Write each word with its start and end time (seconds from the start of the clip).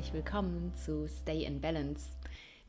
herzlich 0.00 0.24
willkommen 0.24 0.72
zu 0.82 1.06
Stay 1.08 1.44
in 1.44 1.60
Balance. 1.60 2.08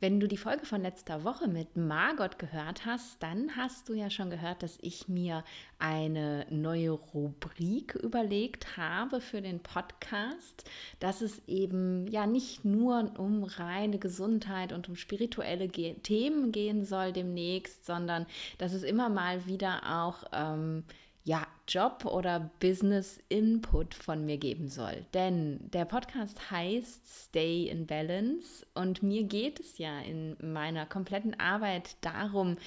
Wenn 0.02 0.20
du 0.20 0.28
die 0.28 0.36
Folge 0.36 0.66
von 0.66 0.82
letzter 0.82 1.24
Woche 1.24 1.48
mit 1.48 1.78
Margot 1.78 2.38
gehört 2.38 2.86
hast, 2.86 3.24
dann 3.24 3.56
hast 3.56 3.88
du 3.88 3.94
ja 3.94 4.10
schon 4.10 4.30
gehört, 4.30 4.64
dass 4.64 4.78
ich 4.82 5.08
mir 5.08 5.46
eine 5.80 6.46
neue 6.50 6.92
Rubrik 6.92 7.96
überlegt 7.96 8.76
habe 8.76 9.22
für 9.22 9.42
den 9.42 9.62
Podcast, 9.62 10.70
dass 11.00 11.22
es 11.22 11.42
eben 11.48 12.06
ja 12.08 12.28
nicht 12.28 12.66
nur 12.66 13.14
um 13.18 13.46
reine 13.46 13.98
Gesundheit 13.98 14.74
und 14.74 14.90
um 14.90 14.98
spirituelle 14.98 15.70
Ge 15.70 15.94
Themen 16.04 16.52
gehen 16.52 16.84
soll 16.84 17.14
demnächst, 17.14 17.86
sondern 17.86 18.26
dass 18.58 18.74
es 18.74 18.84
immer 18.84 19.08
mal 19.08 19.46
wieder 19.46 19.84
auch 19.86 20.26
ähm, 20.34 20.84
ja, 21.24 21.46
Job 21.68 22.06
oder 22.06 22.52
Business 22.60 23.20
Input 23.30 23.94
von 23.94 24.26
mir 24.26 24.38
geben 24.38 24.68
soll. 24.68 25.06
Denn 25.14 25.60
der 25.72 25.86
Podcast 25.86 26.52
heißt 26.52 27.28
Stay 27.28 27.68
in 27.68 27.86
Balance 27.86 28.66
und 28.74 29.04
mir 29.04 29.24
geht 29.24 29.60
es 29.60 29.78
ja 29.78 30.00
in 30.00 30.36
meiner 30.42 30.86
kompletten 30.86 31.40
Arbeit 31.40 31.96
darum, 32.02 32.58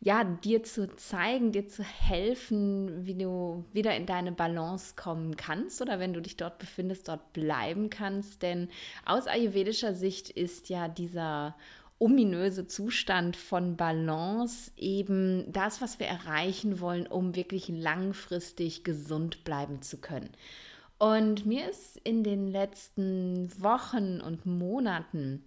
ja, 0.00 0.22
dir 0.22 0.62
zu 0.62 0.94
zeigen, 0.96 1.52
dir 1.52 1.66
zu 1.66 1.82
helfen, 1.82 3.06
wie 3.06 3.14
du 3.14 3.64
wieder 3.72 3.96
in 3.96 4.04
deine 4.04 4.32
Balance 4.32 4.94
kommen 4.96 5.36
kannst 5.36 5.80
oder 5.80 5.98
wenn 5.98 6.12
du 6.12 6.20
dich 6.20 6.36
dort 6.36 6.58
befindest, 6.58 7.08
dort 7.08 7.32
bleiben 7.32 7.88
kannst. 7.88 8.42
Denn 8.42 8.68
aus 9.06 9.26
ayurvedischer 9.26 9.94
Sicht 9.94 10.28
ist 10.28 10.68
ja 10.68 10.88
dieser 10.88 11.56
ominöse 12.04 12.66
Zustand 12.66 13.34
von 13.34 13.78
Balance 13.78 14.70
eben 14.76 15.50
das, 15.50 15.80
was 15.80 15.98
wir 15.98 16.06
erreichen 16.06 16.78
wollen, 16.78 17.06
um 17.06 17.34
wirklich 17.34 17.68
langfristig 17.68 18.84
gesund 18.84 19.42
bleiben 19.42 19.80
zu 19.80 19.96
können. 19.96 20.28
Und 20.98 21.46
mir 21.46 21.70
ist 21.70 21.96
in 22.04 22.22
den 22.22 22.46
letzten 22.46 23.50
Wochen 23.58 24.20
und 24.20 24.44
Monaten 24.44 25.42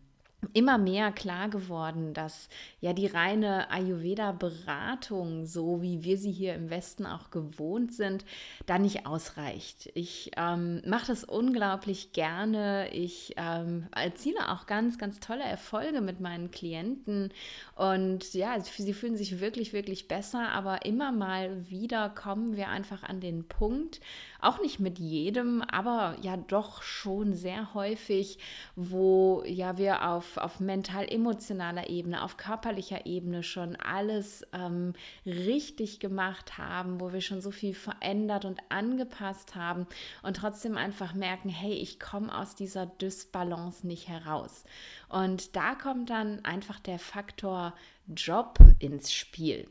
immer 0.53 0.77
mehr 0.77 1.11
klar 1.11 1.49
geworden, 1.49 2.13
dass 2.13 2.47
ja 2.79 2.93
die 2.93 3.07
reine 3.07 3.71
Ayurveda-Beratung, 3.71 5.45
so 5.45 5.81
wie 5.81 6.03
wir 6.03 6.17
sie 6.17 6.31
hier 6.31 6.53
im 6.53 6.69
Westen 6.69 7.05
auch 7.05 7.31
gewohnt 7.31 7.93
sind, 7.93 8.23
da 8.67 8.77
nicht 8.77 9.07
ausreicht. 9.07 9.89
Ich 9.95 10.31
ähm, 10.37 10.81
mache 10.85 11.07
das 11.07 11.23
unglaublich 11.23 12.13
gerne. 12.13 12.89
Ich 12.93 13.33
ähm, 13.37 13.87
erziele 13.95 14.51
auch 14.51 14.67
ganz, 14.67 14.97
ganz 14.97 15.19
tolle 15.19 15.43
Erfolge 15.43 16.01
mit 16.01 16.19
meinen 16.19 16.51
Klienten 16.51 17.33
und 17.75 18.33
ja, 18.33 18.59
sie 18.59 18.93
fühlen 18.93 19.17
sich 19.17 19.39
wirklich, 19.39 19.73
wirklich 19.73 20.07
besser, 20.07 20.49
aber 20.49 20.85
immer 20.85 21.11
mal 21.11 21.67
wieder 21.69 22.09
kommen 22.09 22.55
wir 22.55 22.69
einfach 22.69 23.03
an 23.03 23.21
den 23.21 23.47
Punkt, 23.47 23.99
auch 24.39 24.61
nicht 24.61 24.79
mit 24.79 24.99
jedem, 24.99 25.61
aber 25.61 26.15
ja 26.21 26.37
doch 26.37 26.81
schon 26.81 27.33
sehr 27.33 27.73
häufig, 27.73 28.39
wo 28.75 29.43
ja 29.45 29.77
wir 29.77 30.07
auf, 30.07 30.37
auf 30.37 30.59
mental-emotionaler 30.59 31.89
Ebene, 31.89 32.23
auf 32.23 32.37
körperlicher 32.37 33.05
Ebene 33.05 33.43
schon 33.43 33.75
alles 33.75 34.45
ähm, 34.53 34.93
richtig 35.25 35.99
gemacht 35.99 36.57
haben, 36.57 36.99
wo 36.99 37.13
wir 37.13 37.21
schon 37.21 37.41
so 37.41 37.51
viel 37.51 37.73
verändert 37.73 38.45
und 38.45 38.59
angepasst 38.69 39.55
haben 39.55 39.87
und 40.23 40.37
trotzdem 40.37 40.77
einfach 40.77 41.13
merken, 41.13 41.49
hey, 41.49 41.73
ich 41.73 41.99
komme 41.99 42.35
aus 42.35 42.55
dieser 42.55 42.85
Dysbalance 42.85 43.85
nicht 43.85 44.07
heraus. 44.07 44.63
Und 45.09 45.55
da 45.55 45.75
kommt 45.75 46.09
dann 46.09 46.43
einfach 46.45 46.79
der 46.79 46.99
Faktor 46.99 47.73
Job 48.07 48.59
ins 48.79 49.11
Spiel 49.13 49.67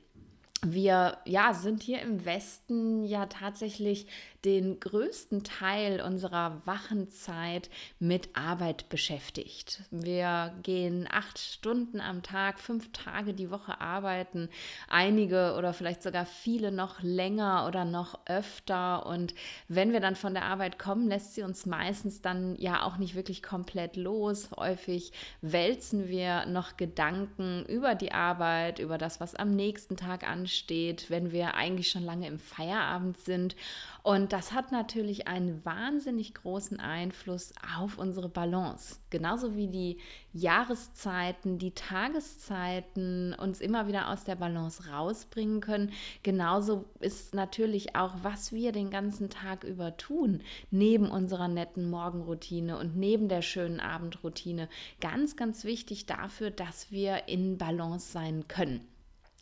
wir 0.65 1.19
ja, 1.25 1.55
sind 1.55 1.83
hier 1.83 2.01
im 2.01 2.25
Westen 2.25 3.05
ja 3.05 3.27
tatsächlich 3.27 4.07
den 4.47 4.79
größten 4.79 5.43
Teil 5.43 6.01
unserer 6.01 6.63
Wachenzeit 6.67 7.69
mit 7.99 8.29
Arbeit 8.37 8.89
beschäftigt. 8.89 9.83
Wir 9.91 10.55
gehen 10.63 11.09
acht 11.11 11.41
Stunden 11.41 12.01
am 12.01 12.23
Tag, 12.23 12.61
fünf 12.61 12.93
Tage 12.93 13.35
die 13.35 13.51
Woche 13.51 13.81
arbeiten, 13.81 14.49
einige 14.89 15.57
oder 15.59 15.73
vielleicht 15.73 16.01
sogar 16.01 16.27
viele 16.27 16.71
noch 16.71 17.03
länger 17.03 17.67
oder 17.67 17.85
noch 17.85 18.21
öfter. 18.27 19.07
Und 19.07 19.35
wenn 19.67 19.93
wir 19.93 19.99
dann 19.99 20.15
von 20.15 20.33
der 20.33 20.45
Arbeit 20.45 20.79
kommen, 20.79 21.09
lässt 21.09 21.35
sie 21.35 21.43
uns 21.43 21.67
meistens 21.67 22.23
dann 22.23 22.55
ja 22.57 22.85
auch 22.85 22.99
nicht 22.99 23.17
wirklich 23.17 23.43
komplett 23.43 23.97
los. 23.97 24.51
Häufig 24.57 25.11
wälzen 25.41 26.07
wir 26.07 26.47
noch 26.47 26.77
Gedanken 26.77 27.65
über 27.67 27.97
die 27.97 28.13
Arbeit, 28.13 28.79
über 28.79 28.97
das, 28.97 29.19
was 29.19 29.35
am 29.35 29.57
nächsten 29.57 29.97
Tag 29.97 30.23
ansteht, 30.23 31.11
wenn 31.11 31.33
wir 31.33 31.55
eigentlich 31.55 31.91
schon 31.91 32.05
lange 32.05 32.29
im 32.29 32.39
Feierabend 32.39 33.19
sind. 33.19 33.57
Und 34.05 34.36
das 34.37 34.53
hat 34.53 34.71
natürlich 34.71 35.29
einen 35.29 35.65
wahnsinnig 35.65 36.35
großen 36.35 36.79
Einfluss 36.79 37.55
auf 37.75 37.97
unsere 37.97 38.29
Balance. 38.29 39.01
Genauso 39.09 39.57
wie 39.57 39.69
die 39.69 39.97
Jahreszeiten, 40.35 41.57
die 41.57 41.71
Tageszeiten 41.71 43.33
uns 43.33 43.63
immer 43.63 43.89
wieder 43.89 44.11
aus 44.11 44.25
der 44.25 44.35
Balance 44.35 44.91
rausbringen 44.91 45.63
können. 45.63 45.91
Genauso 46.23 46.85
ist 47.01 47.35
natürlich 47.35 47.97
auch, 47.97 48.13
was 48.21 48.53
wir 48.53 48.73
den 48.73 48.91
ganzen 48.91 49.31
Tag 49.31 49.65
über 49.65 49.97
tun, 49.97 50.43
neben 50.71 51.11
unserer 51.11 51.49
netten 51.49 51.89
Morgenroutine 51.89 52.77
und 52.77 52.95
neben 52.95 53.31
der 53.31 53.41
schönen 53.41 53.81
Abendroutine, 53.81 54.69
ganz, 55.01 55.37
ganz 55.37 55.65
wichtig 55.65 56.05
dafür, 56.05 56.51
dass 56.51 56.91
wir 56.91 57.27
in 57.27 57.57
Balance 57.57 58.13
sein 58.13 58.47
können. 58.49 58.87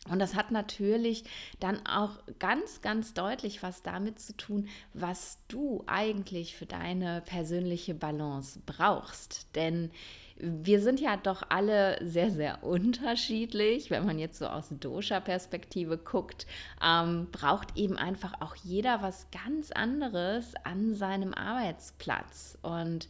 Und 0.09 0.19
das 0.19 0.35
hat 0.35 0.51
natürlich 0.51 1.23
dann 1.59 1.85
auch 1.85 2.11
ganz, 2.37 2.81
ganz 2.81 3.13
deutlich 3.13 3.63
was 3.63 3.81
damit 3.81 4.19
zu 4.19 4.37
tun, 4.37 4.67
was 4.93 5.39
du 5.47 5.83
eigentlich 5.87 6.55
für 6.55 6.67
deine 6.67 7.21
persönliche 7.25 7.95
Balance 7.95 8.59
brauchst. 8.65 9.55
Denn 9.55 9.91
wir 10.37 10.81
sind 10.81 10.99
ja 10.99 11.15
doch 11.15 11.43
alle 11.49 11.97
sehr, 12.05 12.29
sehr 12.29 12.63
unterschiedlich. 12.63 13.89
Wenn 13.89 14.05
man 14.05 14.19
jetzt 14.19 14.37
so 14.37 14.47
aus 14.47 14.67
Dosha-Perspektive 14.69 15.97
guckt, 15.97 16.45
ähm, 16.83 17.29
braucht 17.31 17.77
eben 17.77 17.97
einfach 17.97 18.41
auch 18.41 18.55
jeder 18.55 19.01
was 19.01 19.27
ganz 19.31 19.71
anderes 19.71 20.53
an 20.63 20.93
seinem 20.93 21.33
Arbeitsplatz. 21.33 22.57
Und 22.61 23.07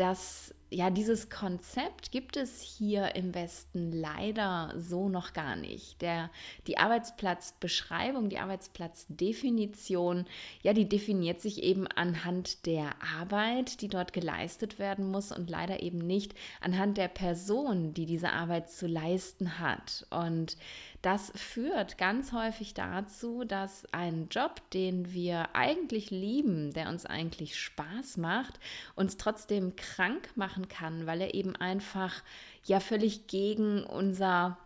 das 0.00 0.54
ja, 0.72 0.88
dieses 0.88 1.30
Konzept 1.30 2.12
gibt 2.12 2.36
es 2.36 2.60
hier 2.60 3.16
im 3.16 3.34
Westen 3.34 3.90
leider 3.90 4.72
so 4.76 5.08
noch 5.08 5.32
gar 5.32 5.56
nicht. 5.56 6.00
Der, 6.00 6.30
die 6.68 6.78
Arbeitsplatzbeschreibung, 6.78 8.28
die 8.28 8.38
Arbeitsplatzdefinition, 8.38 10.26
ja, 10.62 10.72
die 10.72 10.88
definiert 10.88 11.40
sich 11.40 11.64
eben 11.64 11.88
anhand 11.88 12.66
der 12.66 12.92
Arbeit, 13.18 13.80
die 13.80 13.88
dort 13.88 14.12
geleistet 14.12 14.78
werden 14.78 15.10
muss 15.10 15.32
und 15.32 15.50
leider 15.50 15.82
eben 15.82 15.98
nicht 15.98 16.34
anhand 16.60 16.98
der 16.98 17.08
Person, 17.08 17.92
die 17.92 18.06
diese 18.06 18.30
Arbeit 18.30 18.70
zu 18.70 18.86
leisten 18.86 19.58
hat. 19.58 20.06
Und 20.10 20.56
das 21.02 21.32
führt 21.34 21.96
ganz 21.96 22.32
häufig 22.32 22.74
dazu, 22.74 23.44
dass 23.44 23.86
ein 23.92 24.28
Job, 24.30 24.60
den 24.70 25.12
wir 25.12 25.54
eigentlich 25.54 26.10
lieben, 26.10 26.72
der 26.72 26.88
uns 26.88 27.06
eigentlich 27.06 27.58
Spaß 27.58 28.18
macht, 28.18 28.60
uns 28.96 29.16
trotzdem 29.16 29.76
krank 29.76 30.30
machen 30.34 30.68
kann, 30.68 31.06
weil 31.06 31.22
er 31.22 31.34
eben 31.34 31.56
einfach 31.56 32.22
ja 32.64 32.80
völlig 32.80 33.26
gegen 33.28 33.82
unser 33.82 34.58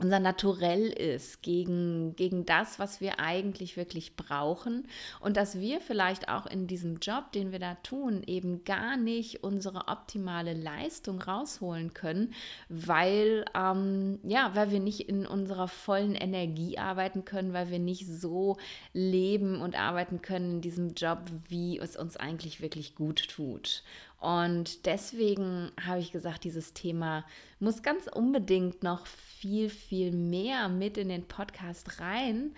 unser 0.00 0.18
Naturell 0.18 0.86
ist, 0.86 1.42
gegen, 1.42 2.16
gegen 2.16 2.46
das, 2.46 2.78
was 2.78 3.00
wir 3.00 3.20
eigentlich 3.20 3.76
wirklich 3.76 4.16
brauchen 4.16 4.88
und 5.20 5.36
dass 5.36 5.60
wir 5.60 5.80
vielleicht 5.80 6.28
auch 6.28 6.46
in 6.46 6.66
diesem 6.66 6.98
Job, 7.00 7.32
den 7.32 7.52
wir 7.52 7.58
da 7.58 7.74
tun, 7.76 8.22
eben 8.26 8.64
gar 8.64 8.96
nicht 8.96 9.44
unsere 9.44 9.88
optimale 9.88 10.54
Leistung 10.54 11.20
rausholen 11.20 11.92
können, 11.92 12.32
weil, 12.68 13.44
ähm, 13.54 14.18
ja, 14.22 14.52
weil 14.54 14.70
wir 14.70 14.80
nicht 14.80 15.08
in 15.08 15.26
unserer 15.26 15.68
vollen 15.68 16.14
Energie 16.14 16.78
arbeiten 16.78 17.24
können, 17.24 17.52
weil 17.52 17.70
wir 17.70 17.78
nicht 17.78 18.06
so 18.06 18.56
leben 18.94 19.60
und 19.60 19.78
arbeiten 19.78 20.22
können 20.22 20.52
in 20.52 20.60
diesem 20.62 20.94
Job, 20.94 21.20
wie 21.48 21.78
es 21.78 21.96
uns 21.96 22.16
eigentlich 22.16 22.62
wirklich 22.62 22.94
gut 22.94 23.28
tut. 23.28 23.82
Und 24.20 24.84
deswegen 24.84 25.72
habe 25.82 26.00
ich 26.00 26.12
gesagt, 26.12 26.44
dieses 26.44 26.74
Thema 26.74 27.24
muss 27.58 27.82
ganz 27.82 28.06
unbedingt 28.06 28.82
noch 28.82 29.06
viel, 29.06 29.70
viel 29.70 30.12
mehr 30.12 30.68
mit 30.68 30.98
in 30.98 31.08
den 31.08 31.26
Podcast 31.26 32.00
rein. 32.00 32.54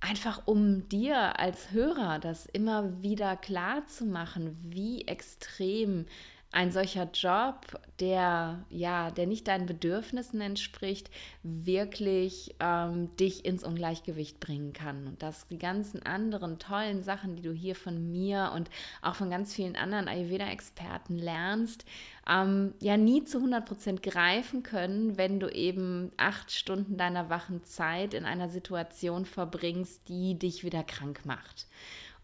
Einfach 0.00 0.42
um 0.46 0.88
dir 0.88 1.38
als 1.38 1.70
Hörer 1.70 2.18
das 2.18 2.46
immer 2.46 3.02
wieder 3.02 3.36
klar 3.36 3.86
zu 3.86 4.04
machen, 4.04 4.58
wie 4.68 5.06
extrem 5.06 6.06
ein 6.52 6.70
solcher 6.72 7.10
Job, 7.12 7.80
der 8.00 8.64
ja, 8.70 9.10
der 9.10 9.26
nicht 9.26 9.48
deinen 9.48 9.66
Bedürfnissen 9.66 10.40
entspricht, 10.40 11.10
wirklich 11.42 12.54
ähm, 12.60 13.14
dich 13.16 13.44
ins 13.44 13.64
Ungleichgewicht 13.64 14.40
bringen 14.40 14.72
kann. 14.72 15.06
Und 15.06 15.22
dass 15.22 15.46
die 15.48 15.58
ganzen 15.58 16.02
anderen 16.02 16.58
tollen 16.58 17.02
Sachen, 17.02 17.36
die 17.36 17.42
du 17.42 17.52
hier 17.52 17.74
von 17.74 18.10
mir 18.10 18.52
und 18.54 18.70
auch 19.02 19.16
von 19.16 19.28
ganz 19.28 19.54
vielen 19.54 19.76
anderen 19.76 20.08
Ayurveda-Experten 20.08 21.18
lernst, 21.18 21.84
ähm, 22.28 22.74
ja 22.80 22.96
nie 22.96 23.24
zu 23.24 23.38
100 23.38 23.66
Prozent 23.66 24.02
greifen 24.02 24.62
können, 24.62 25.18
wenn 25.18 25.40
du 25.40 25.48
eben 25.48 26.12
acht 26.16 26.52
Stunden 26.52 26.96
deiner 26.96 27.28
wachen 27.28 27.64
Zeit 27.64 28.14
in 28.14 28.24
einer 28.24 28.48
Situation 28.48 29.26
verbringst, 29.26 30.08
die 30.08 30.38
dich 30.38 30.64
wieder 30.64 30.84
krank 30.84 31.26
macht. 31.26 31.66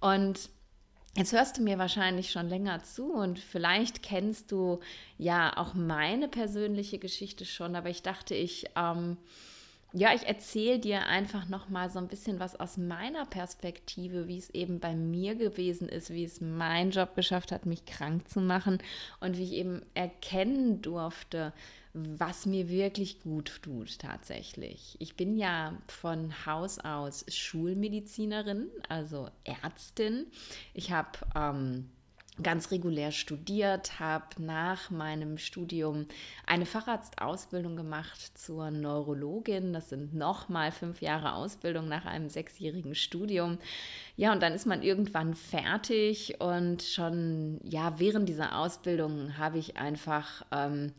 Und 0.00 0.50
Jetzt 1.14 1.32
hörst 1.34 1.58
du 1.58 1.62
mir 1.62 1.78
wahrscheinlich 1.78 2.30
schon 2.30 2.48
länger 2.48 2.82
zu 2.82 3.12
und 3.12 3.38
vielleicht 3.38 4.02
kennst 4.02 4.50
du 4.50 4.80
ja 5.18 5.54
auch 5.58 5.74
meine 5.74 6.26
persönliche 6.26 6.98
Geschichte 6.98 7.44
schon, 7.44 7.76
aber 7.76 7.90
ich 7.90 8.02
dachte, 8.02 8.34
ich 8.34 8.66
ähm, 8.76 9.18
ja, 9.94 10.14
ich 10.14 10.26
erzähle 10.26 10.78
dir 10.78 11.06
einfach 11.06 11.48
noch 11.48 11.68
mal 11.68 11.90
so 11.90 11.98
ein 11.98 12.08
bisschen 12.08 12.40
was 12.40 12.58
aus 12.58 12.78
meiner 12.78 13.26
Perspektive, 13.26 14.26
wie 14.26 14.38
es 14.38 14.48
eben 14.50 14.80
bei 14.80 14.94
mir 14.94 15.34
gewesen 15.34 15.86
ist, 15.86 16.10
wie 16.10 16.24
es 16.24 16.40
mein 16.40 16.90
Job 16.92 17.14
geschafft 17.14 17.52
hat, 17.52 17.66
mich 17.66 17.84
krank 17.84 18.26
zu 18.28 18.40
machen 18.40 18.78
und 19.20 19.36
wie 19.36 19.44
ich 19.44 19.52
eben 19.52 19.82
erkennen 19.92 20.80
durfte, 20.80 21.52
was 21.94 22.46
mir 22.46 22.68
wirklich 22.68 23.20
gut 23.20 23.60
tut 23.62 23.98
tatsächlich. 23.98 24.96
Ich 24.98 25.14
bin 25.14 25.36
ja 25.36 25.76
von 25.88 26.32
Haus 26.46 26.78
aus 26.78 27.24
Schulmedizinerin, 27.28 28.68
also 28.88 29.28
Ärztin. 29.44 30.26
Ich 30.72 30.90
habe 30.90 31.18
ähm, 31.34 31.90
ganz 32.42 32.70
regulär 32.70 33.12
studiert, 33.12 34.00
habe 34.00 34.24
nach 34.38 34.90
meinem 34.90 35.36
Studium 35.36 36.06
eine 36.46 36.64
Facharztausbildung 36.64 37.76
gemacht 37.76 38.38
zur 38.38 38.70
Neurologin. 38.70 39.74
Das 39.74 39.90
sind 39.90 40.14
nochmal 40.14 40.72
fünf 40.72 41.02
Jahre 41.02 41.34
Ausbildung 41.34 41.88
nach 41.88 42.06
einem 42.06 42.30
sechsjährigen 42.30 42.94
Studium. 42.94 43.58
Ja, 44.16 44.32
und 44.32 44.42
dann 44.42 44.54
ist 44.54 44.64
man 44.64 44.82
irgendwann 44.82 45.34
fertig 45.34 46.40
und 46.40 46.82
schon, 46.82 47.60
ja, 47.64 47.98
während 47.98 48.30
dieser 48.30 48.58
Ausbildung 48.58 49.36
habe 49.36 49.58
ich 49.58 49.76
einfach... 49.76 50.46
Ähm, 50.50 50.92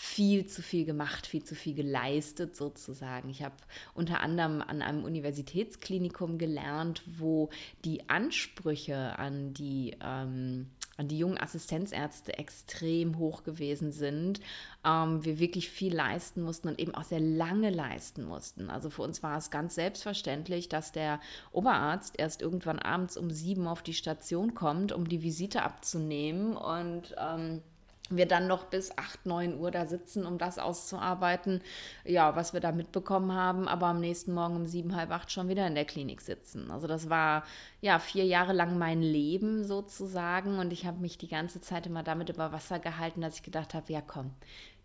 viel 0.00 0.46
zu 0.46 0.62
viel 0.62 0.84
gemacht, 0.84 1.26
viel 1.26 1.42
zu 1.42 1.56
viel 1.56 1.74
geleistet 1.74 2.54
sozusagen. 2.54 3.30
Ich 3.30 3.42
habe 3.42 3.56
unter 3.94 4.20
anderem 4.20 4.62
an 4.62 4.80
einem 4.80 5.02
Universitätsklinikum 5.02 6.38
gelernt, 6.38 7.02
wo 7.18 7.50
die 7.84 8.08
Ansprüche 8.08 9.18
an 9.18 9.54
die 9.54 9.96
ähm, 10.00 10.70
an 10.98 11.08
die 11.08 11.18
jungen 11.18 11.38
Assistenzärzte 11.38 12.38
extrem 12.38 13.18
hoch 13.18 13.42
gewesen 13.42 13.90
sind. 13.90 14.40
Ähm, 14.84 15.24
wir 15.24 15.40
wirklich 15.40 15.68
viel 15.68 15.94
leisten 15.94 16.42
mussten 16.42 16.68
und 16.68 16.78
eben 16.78 16.94
auch 16.94 17.04
sehr 17.04 17.20
lange 17.20 17.70
leisten 17.70 18.24
mussten. 18.24 18.70
Also 18.70 18.90
für 18.90 19.02
uns 19.02 19.24
war 19.24 19.36
es 19.36 19.50
ganz 19.50 19.74
selbstverständlich, 19.74 20.68
dass 20.68 20.92
der 20.92 21.18
Oberarzt 21.50 22.14
erst 22.18 22.40
irgendwann 22.40 22.78
abends 22.78 23.16
um 23.16 23.32
sieben 23.32 23.66
auf 23.66 23.82
die 23.82 23.94
Station 23.94 24.54
kommt, 24.54 24.92
um 24.92 25.08
die 25.08 25.22
Visite 25.22 25.62
abzunehmen 25.62 26.56
und 26.56 27.16
ähm, 27.18 27.62
wir 28.10 28.26
dann 28.26 28.46
noch 28.46 28.64
bis 28.64 28.96
8, 28.96 29.26
9 29.26 29.58
Uhr 29.58 29.70
da 29.70 29.86
sitzen, 29.86 30.26
um 30.26 30.38
das 30.38 30.58
auszuarbeiten, 30.58 31.62
ja, 32.04 32.36
was 32.36 32.52
wir 32.52 32.60
da 32.60 32.72
mitbekommen 32.72 33.32
haben, 33.32 33.68
aber 33.68 33.86
am 33.88 34.00
nächsten 34.00 34.32
Morgen 34.32 34.56
um 34.56 34.66
sieben, 34.66 34.96
halb 34.96 35.10
acht 35.10 35.30
schon 35.30 35.48
wieder 35.48 35.66
in 35.66 35.74
der 35.74 35.84
Klinik 35.84 36.20
sitzen. 36.20 36.70
Also 36.70 36.86
das 36.86 37.10
war 37.10 37.44
ja 37.80 37.98
vier 37.98 38.24
Jahre 38.24 38.52
lang 38.52 38.78
mein 38.78 39.02
Leben 39.02 39.64
sozusagen 39.64 40.58
und 40.58 40.72
ich 40.72 40.86
habe 40.86 41.00
mich 41.00 41.18
die 41.18 41.28
ganze 41.28 41.60
Zeit 41.60 41.86
immer 41.86 42.02
damit 42.02 42.30
über 42.30 42.52
Wasser 42.52 42.78
gehalten, 42.78 43.20
dass 43.20 43.36
ich 43.36 43.42
gedacht 43.42 43.74
habe, 43.74 43.92
ja 43.92 44.00
komm, 44.00 44.32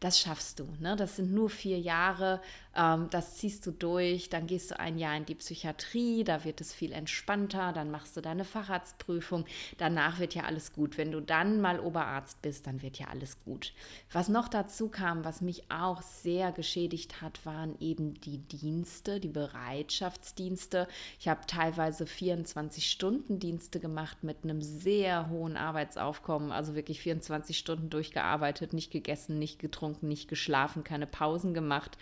das 0.04 0.20
schaffst 0.20 0.60
du. 0.60 0.68
Ne? 0.80 0.96
Das 0.96 1.16
sind 1.16 1.34
nur 1.34 1.50
vier 1.50 1.80
Jahre, 1.80 2.42
ähm, 2.76 3.08
das 3.10 3.36
ziehst 3.38 3.66
du 3.66 3.72
durch, 3.72 4.30
dann 4.30 4.48
gehst 4.48 4.72
du 4.72 4.80
ein 4.80 4.98
Jahr 4.98 5.16
in 5.16 5.26
die 5.26 5.36
Psychiatrie, 5.36 6.24
da 6.24 6.44
wird 6.44 6.62
es 6.62 6.74
viel 6.74 6.92
entspannter, 6.92 7.72
dann 7.74 7.92
machst 7.92 8.18
du 8.18 8.22
deine 8.22 8.46
Facharztprüfung, 8.46 9.46
danach 9.78 10.20
wird 10.20 10.36
ja 10.36 10.44
alles 10.44 10.74
gut. 10.74 10.98
Wenn 10.98 11.12
du 11.12 11.22
dann 11.22 11.62
mal 11.62 11.80
Oberarzt 11.80 12.42
bist, 12.42 12.68
dann 12.68 12.82
wird 12.82 13.00
ja 13.00 13.08
alles 13.08 13.44
gut. 13.44 13.74
Was 14.12 14.30
noch 14.30 14.48
dazu 14.48 14.90
kam, 14.90 15.24
was 15.24 15.42
mich 15.42 15.72
auch 15.72 16.02
sehr 16.02 16.52
geschädigt 16.52 17.22
hat, 17.22 17.46
waren 17.46 17.76
eben 17.80 18.20
die 18.22 18.40
Dienste, 18.40 19.20
die 19.20 19.28
Bereitschaftsdienste. 19.28 20.88
Ich 21.20 21.28
habe 21.28 21.42
teilweise 21.48 22.06
24-Stunden-Dienste 22.06 23.80
gemacht 23.80 24.24
mit 24.24 24.44
einem 24.44 24.62
sehr 24.62 25.30
hohen 25.30 25.58
Arbeitsaufkommen, 25.58 26.52
also 26.52 26.76
wirklich 26.76 27.02
24 27.02 27.58
Stunden 27.58 27.90
durchgearbeitet, 27.90 28.74
nicht 28.74 28.92
gegessen, 28.92 29.40
nicht 29.40 29.60
getrunken 29.60 29.84
getrunken, 29.84 30.08
nicht 30.08 30.28
geschlafen, 30.28 30.84
keine 30.84 31.08
Pausen 31.08 31.54
gemacht. 31.54 31.98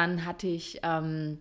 Dann 0.00 0.24
hatte 0.24 0.46
ich 0.46 0.80
ähm, 0.82 1.40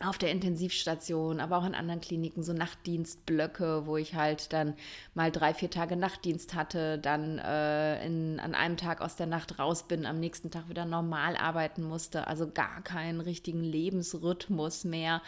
auf 0.00 0.16
der 0.16 0.30
Intensivstation, 0.30 1.40
aber 1.40 1.58
auch 1.58 1.66
in 1.66 1.74
anderen 1.74 2.00
Kliniken 2.00 2.44
so 2.44 2.52
Nachtdienstblöcke, 2.52 3.84
wo 3.86 3.96
ich 3.96 4.14
halt 4.14 4.52
dann 4.52 4.74
mal 5.14 5.32
drei, 5.32 5.52
vier 5.52 5.70
Tage 5.70 5.96
Nachtdienst 5.96 6.54
hatte, 6.54 6.98
dann 6.98 7.40
äh, 7.40 8.06
in, 8.06 8.38
an 8.38 8.54
einem 8.54 8.76
Tag 8.76 9.00
aus 9.00 9.16
der 9.16 9.26
Nacht 9.26 9.58
raus 9.58 9.88
bin, 9.88 10.06
am 10.06 10.20
nächsten 10.20 10.52
Tag 10.52 10.68
wieder 10.68 10.84
normal 10.84 11.36
arbeiten 11.36 11.82
musste, 11.82 12.28
also 12.28 12.48
gar 12.48 12.80
keinen 12.82 13.20
richtigen 13.20 13.64
Lebensrhythmus 13.64 14.84
mehr. 14.84 15.20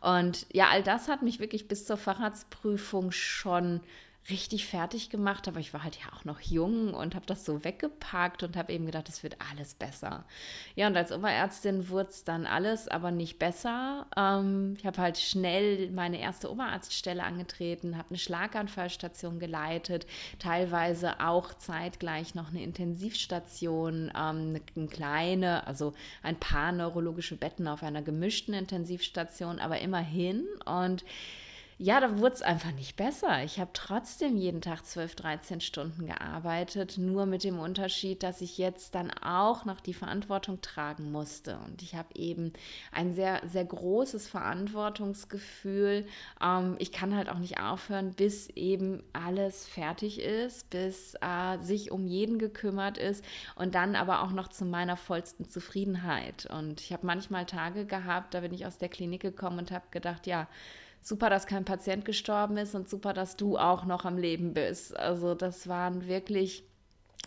Und 0.00 0.46
ja, 0.52 0.70
all 0.72 0.82
das 0.82 1.06
hat 1.06 1.22
mich 1.22 1.38
wirklich 1.38 1.68
bis 1.68 1.86
zur 1.86 1.98
Facharztprüfung 1.98 3.12
schon 3.12 3.80
richtig 4.30 4.66
fertig 4.66 5.10
gemacht, 5.10 5.46
aber 5.48 5.60
ich 5.60 5.74
war 5.74 5.84
halt 5.84 5.96
ja 5.96 6.12
auch 6.16 6.24
noch 6.24 6.40
jung 6.40 6.94
und 6.94 7.14
habe 7.14 7.26
das 7.26 7.44
so 7.44 7.62
weggepackt 7.62 8.42
und 8.42 8.56
habe 8.56 8.72
eben 8.72 8.86
gedacht, 8.86 9.08
es 9.10 9.22
wird 9.22 9.36
alles 9.50 9.74
besser. 9.74 10.24
Ja, 10.76 10.86
und 10.86 10.96
als 10.96 11.12
Oberärztin 11.12 11.90
wurde 11.90 12.08
es 12.08 12.24
dann 12.24 12.46
alles, 12.46 12.88
aber 12.88 13.10
nicht 13.10 13.38
besser. 13.38 14.06
Ähm, 14.16 14.76
ich 14.78 14.86
habe 14.86 14.98
halt 14.98 15.18
schnell 15.18 15.90
meine 15.90 16.20
erste 16.20 16.50
Oberarztstelle 16.50 17.22
angetreten, 17.22 17.98
habe 17.98 18.10
eine 18.10 18.18
Schlaganfallstation 18.18 19.38
geleitet, 19.38 20.06
teilweise 20.38 21.20
auch 21.20 21.52
zeitgleich 21.52 22.34
noch 22.34 22.48
eine 22.48 22.62
Intensivstation, 22.62 24.10
ähm, 24.16 24.60
eine 24.74 24.86
kleine, 24.88 25.66
also 25.66 25.92
ein 26.22 26.36
paar 26.36 26.72
neurologische 26.72 27.36
Betten 27.36 27.68
auf 27.68 27.82
einer 27.82 28.00
gemischten 28.00 28.54
Intensivstation, 28.54 29.58
aber 29.58 29.80
immerhin 29.80 30.46
und 30.64 31.04
ja, 31.76 31.98
da 31.98 32.18
wurde 32.18 32.34
es 32.34 32.42
einfach 32.42 32.70
nicht 32.72 32.94
besser. 32.96 33.42
Ich 33.42 33.58
habe 33.58 33.70
trotzdem 33.72 34.36
jeden 34.36 34.60
Tag 34.60 34.84
12, 34.84 35.16
13 35.16 35.60
Stunden 35.60 36.06
gearbeitet, 36.06 36.98
nur 36.98 37.26
mit 37.26 37.42
dem 37.42 37.58
Unterschied, 37.58 38.22
dass 38.22 38.40
ich 38.40 38.58
jetzt 38.58 38.94
dann 38.94 39.10
auch 39.10 39.64
noch 39.64 39.80
die 39.80 39.94
Verantwortung 39.94 40.60
tragen 40.60 41.10
musste. 41.10 41.58
Und 41.66 41.82
ich 41.82 41.96
habe 41.96 42.14
eben 42.14 42.52
ein 42.92 43.12
sehr, 43.14 43.40
sehr 43.46 43.64
großes 43.64 44.28
Verantwortungsgefühl. 44.28 46.06
Ähm, 46.40 46.76
ich 46.78 46.92
kann 46.92 47.16
halt 47.16 47.28
auch 47.28 47.38
nicht 47.38 47.58
aufhören, 47.58 48.12
bis 48.12 48.48
eben 48.50 49.02
alles 49.12 49.66
fertig 49.66 50.20
ist, 50.20 50.70
bis 50.70 51.14
äh, 51.20 51.58
sich 51.58 51.90
um 51.90 52.06
jeden 52.06 52.38
gekümmert 52.38 52.98
ist 52.98 53.24
und 53.56 53.74
dann 53.74 53.96
aber 53.96 54.22
auch 54.22 54.30
noch 54.30 54.46
zu 54.46 54.64
meiner 54.64 54.96
vollsten 54.96 55.48
Zufriedenheit. 55.48 56.46
Und 56.46 56.80
ich 56.80 56.92
habe 56.92 57.04
manchmal 57.04 57.46
Tage 57.46 57.84
gehabt, 57.84 58.34
da 58.34 58.40
bin 58.40 58.54
ich 58.54 58.64
aus 58.64 58.78
der 58.78 58.88
Klinik 58.88 59.22
gekommen 59.22 59.58
und 59.58 59.72
habe 59.72 59.86
gedacht, 59.90 60.28
ja, 60.28 60.46
super, 61.04 61.28
dass 61.30 61.46
kein 61.46 61.64
Patient 61.64 62.04
gestorben 62.04 62.56
ist 62.56 62.74
und 62.74 62.88
super, 62.88 63.12
dass 63.12 63.36
du 63.36 63.58
auch 63.58 63.84
noch 63.84 64.04
am 64.04 64.16
Leben 64.16 64.54
bist. 64.54 64.96
Also 64.96 65.34
das 65.34 65.68
waren 65.68 66.08
wirklich, 66.08 66.64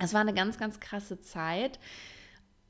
es 0.01 0.13
war 0.13 0.21
eine 0.21 0.33
ganz, 0.33 0.57
ganz 0.57 0.79
krasse 0.79 1.21
Zeit. 1.21 1.79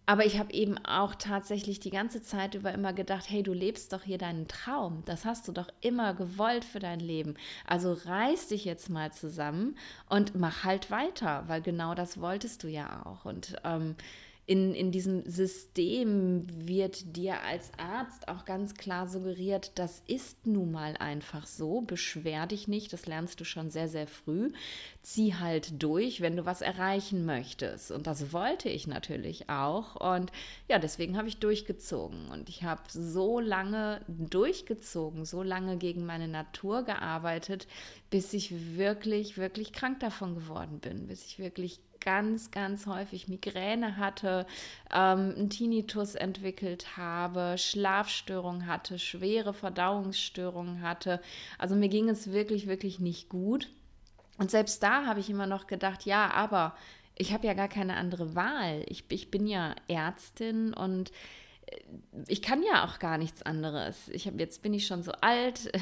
Aber 0.09 0.25
ich 0.25 0.39
habe 0.39 0.53
eben 0.53 0.77
auch 0.85 1.15
tatsächlich 1.15 1.81
die 1.81 1.89
ganze 1.89 2.21
Zeit 2.21 2.55
über 2.55 2.71
immer 2.71 2.93
gedacht, 2.93 3.25
hey, 3.29 3.43
du 3.43 3.51
lebst 3.51 3.91
doch 3.91 4.03
hier 4.03 4.17
deinen 4.17 4.47
Traum. 4.47 5.03
Das 5.05 5.25
hast 5.25 5.47
du 5.47 5.51
doch 5.51 5.67
immer 5.81 6.13
gewollt 6.13 6.63
für 6.63 6.79
dein 6.79 7.01
Leben. 7.01 7.35
Also 7.65 7.91
reiß 7.91 8.47
dich 8.47 8.63
jetzt 8.63 8.89
mal 8.89 9.11
zusammen 9.11 9.77
und 10.09 10.33
mach 10.35 10.63
halt 10.63 10.91
weiter, 10.91 11.43
weil 11.47 11.61
genau 11.61 11.93
das 11.93 12.21
wolltest 12.21 12.63
du 12.63 12.69
ja 12.69 13.05
auch. 13.05 13.25
Und 13.25 13.57
ähm, 13.65 13.95
in, 14.47 14.73
in 14.73 14.93
diesem 14.93 15.29
System 15.29 16.47
wird 16.47 17.17
dir 17.17 17.43
als 17.43 17.69
Arzt 17.77 18.29
auch 18.29 18.45
ganz 18.45 18.75
klar 18.75 19.05
suggeriert, 19.05 19.73
das 19.75 20.01
ist 20.07 20.47
nun 20.47 20.71
mal 20.71 20.95
einfach 20.97 21.45
so, 21.45 21.81
beschwer 21.81 22.47
dich 22.47 22.69
nicht, 22.69 22.93
das 22.93 23.07
lernst 23.07 23.41
du 23.41 23.43
schon 23.43 23.71
sehr, 23.71 23.89
sehr 23.89 24.07
früh, 24.07 24.53
zieh 25.01 25.35
halt 25.35 25.83
durch, 25.83 26.21
wenn 26.21 26.37
du 26.37 26.45
was 26.45 26.61
erreichen 26.61 27.25
möchtest. 27.25 27.91
Und 27.91 28.07
das 28.07 28.31
wollte 28.31 28.69
ich 28.69 28.87
natürlich 28.87 29.49
auch. 29.49 29.95
Und 30.15 30.31
ja, 30.69 30.79
deswegen 30.79 31.17
habe 31.17 31.27
ich 31.27 31.39
durchgezogen. 31.39 32.29
Und 32.29 32.47
ich 32.47 32.63
habe 32.63 32.83
so 32.87 33.41
lange 33.41 33.99
durchgezogen, 34.07 35.25
so 35.25 35.43
lange 35.43 35.75
gegen 35.75 36.05
meine 36.05 36.29
Natur 36.29 36.83
gearbeitet, 36.83 37.67
bis 38.09 38.31
ich 38.31 38.77
wirklich, 38.77 39.37
wirklich 39.37 39.73
krank 39.73 39.99
davon 39.99 40.35
geworden 40.35 40.79
bin, 40.79 41.07
bis 41.07 41.25
ich 41.25 41.37
wirklich 41.37 41.81
ganz, 41.99 42.51
ganz 42.51 42.85
häufig 42.85 43.27
Migräne 43.27 43.97
hatte, 43.97 44.45
ähm, 44.91 45.33
einen 45.35 45.49
Tinnitus 45.49 46.15
entwickelt 46.15 46.97
habe, 46.97 47.55
Schlafstörungen 47.57 48.67
hatte, 48.67 48.99
schwere 48.99 49.53
Verdauungsstörungen 49.53 50.81
hatte. 50.81 51.21
Also 51.57 51.75
mir 51.75 51.89
ging 51.89 52.09
es 52.09 52.31
wirklich, 52.31 52.67
wirklich 52.67 52.99
nicht 52.99 53.29
gut. 53.29 53.69
Und 54.37 54.51
selbst 54.51 54.83
da 54.83 55.05
habe 55.05 55.19
ich 55.19 55.29
immer 55.29 55.47
noch 55.47 55.67
gedacht, 55.67 56.05
ja, 56.05 56.31
aber 56.31 56.75
ich 57.15 57.33
habe 57.33 57.47
ja 57.47 57.53
gar 57.53 57.67
keine 57.67 57.95
andere 57.95 58.35
Wahl. 58.35 58.83
Ich, 58.87 59.03
ich 59.09 59.31
bin 59.31 59.47
ja 59.47 59.75
Ärztin 59.87 60.73
und 60.73 61.11
ich 62.27 62.41
kann 62.41 62.63
ja 62.63 62.86
auch 62.86 63.00
gar 63.00 63.17
nichts 63.17 63.43
anderes. 63.43 64.09
Ich 64.09 64.25
habe 64.27 64.38
jetzt 64.39 64.62
bin 64.62 64.74
ich 64.74 64.88
schon 64.88 65.03
so 65.03 65.12
alt. 65.21 65.71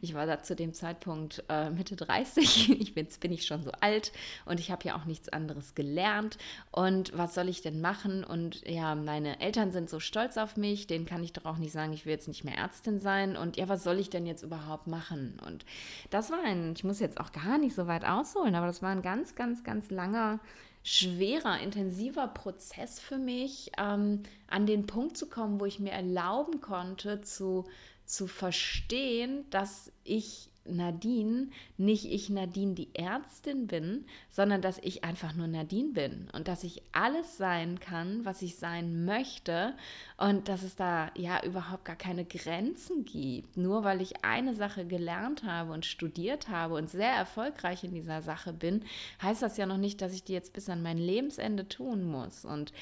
Ich 0.00 0.14
war 0.14 0.26
da 0.26 0.42
zu 0.42 0.56
dem 0.56 0.74
Zeitpunkt 0.74 1.44
äh, 1.48 1.70
Mitte 1.70 1.96
30. 1.96 2.68
Ich 2.82 2.94
bin, 2.94 3.04
jetzt 3.04 3.20
bin 3.20 3.32
ich 3.32 3.46
schon 3.46 3.62
so 3.62 3.70
alt 3.80 4.12
und 4.44 4.60
ich 4.60 4.70
habe 4.70 4.84
ja 4.84 4.96
auch 4.96 5.04
nichts 5.04 5.28
anderes 5.28 5.74
gelernt. 5.74 6.38
Und 6.70 7.16
was 7.16 7.34
soll 7.34 7.48
ich 7.48 7.62
denn 7.62 7.80
machen? 7.80 8.24
Und 8.24 8.66
ja, 8.68 8.94
meine 8.94 9.40
Eltern 9.40 9.70
sind 9.70 9.88
so 9.88 10.00
stolz 10.00 10.36
auf 10.36 10.56
mich. 10.56 10.86
Denen 10.86 11.06
kann 11.06 11.22
ich 11.22 11.32
doch 11.32 11.44
auch 11.44 11.58
nicht 11.58 11.72
sagen, 11.72 11.92
ich 11.92 12.04
will 12.04 12.12
jetzt 12.12 12.28
nicht 12.28 12.44
mehr 12.44 12.56
Ärztin 12.56 13.00
sein. 13.00 13.36
Und 13.36 13.56
ja, 13.56 13.68
was 13.68 13.84
soll 13.84 13.98
ich 13.98 14.10
denn 14.10 14.26
jetzt 14.26 14.42
überhaupt 14.42 14.86
machen? 14.86 15.40
Und 15.46 15.64
das 16.10 16.30
war 16.30 16.42
ein, 16.44 16.72
ich 16.76 16.84
muss 16.84 17.00
jetzt 17.00 17.20
auch 17.20 17.32
gar 17.32 17.58
nicht 17.58 17.74
so 17.74 17.86
weit 17.86 18.04
ausholen, 18.04 18.54
aber 18.54 18.66
das 18.66 18.82
war 18.82 18.90
ein 18.90 19.02
ganz, 19.02 19.34
ganz, 19.34 19.64
ganz 19.64 19.90
langer 19.90 20.40
schwerer, 20.82 21.60
intensiver 21.60 22.28
Prozess 22.28 22.98
für 22.98 23.18
mich, 23.18 23.72
ähm, 23.78 24.22
an 24.48 24.66
den 24.66 24.86
Punkt 24.86 25.16
zu 25.16 25.28
kommen, 25.28 25.60
wo 25.60 25.66
ich 25.66 25.78
mir 25.78 25.92
erlauben 25.92 26.60
konnte, 26.60 27.20
zu, 27.22 27.64
zu 28.04 28.26
verstehen, 28.26 29.44
dass 29.50 29.92
ich 30.04 30.51
Nadine 30.64 31.48
nicht 31.76 32.04
ich 32.04 32.30
Nadine 32.30 32.74
die 32.74 32.94
Ärztin 32.94 33.66
bin, 33.66 34.06
sondern 34.30 34.62
dass 34.62 34.78
ich 34.78 35.04
einfach 35.04 35.34
nur 35.34 35.46
Nadine 35.46 35.92
bin 35.92 36.28
und 36.32 36.48
dass 36.48 36.64
ich 36.64 36.82
alles 36.92 37.36
sein 37.36 37.80
kann, 37.80 38.24
was 38.24 38.42
ich 38.42 38.56
sein 38.56 39.04
möchte 39.04 39.74
und 40.16 40.48
dass 40.48 40.62
es 40.62 40.76
da 40.76 41.10
ja 41.16 41.44
überhaupt 41.44 41.84
gar 41.84 41.96
keine 41.96 42.24
Grenzen 42.24 43.04
gibt. 43.04 43.56
Nur 43.56 43.84
weil 43.84 44.00
ich 44.00 44.24
eine 44.24 44.54
Sache 44.54 44.86
gelernt 44.86 45.44
habe 45.44 45.72
und 45.72 45.86
studiert 45.86 46.48
habe 46.48 46.74
und 46.74 46.90
sehr 46.90 47.12
erfolgreich 47.12 47.84
in 47.84 47.94
dieser 47.94 48.22
Sache 48.22 48.52
bin, 48.52 48.84
heißt 49.22 49.42
das 49.42 49.56
ja 49.56 49.66
noch 49.66 49.78
nicht, 49.78 50.00
dass 50.00 50.12
ich 50.12 50.24
die 50.24 50.32
jetzt 50.32 50.52
bis 50.52 50.68
an 50.68 50.82
mein 50.82 50.98
Lebensende 50.98 51.68
tun 51.68 52.04
muss. 52.04 52.44
Und 52.44 52.72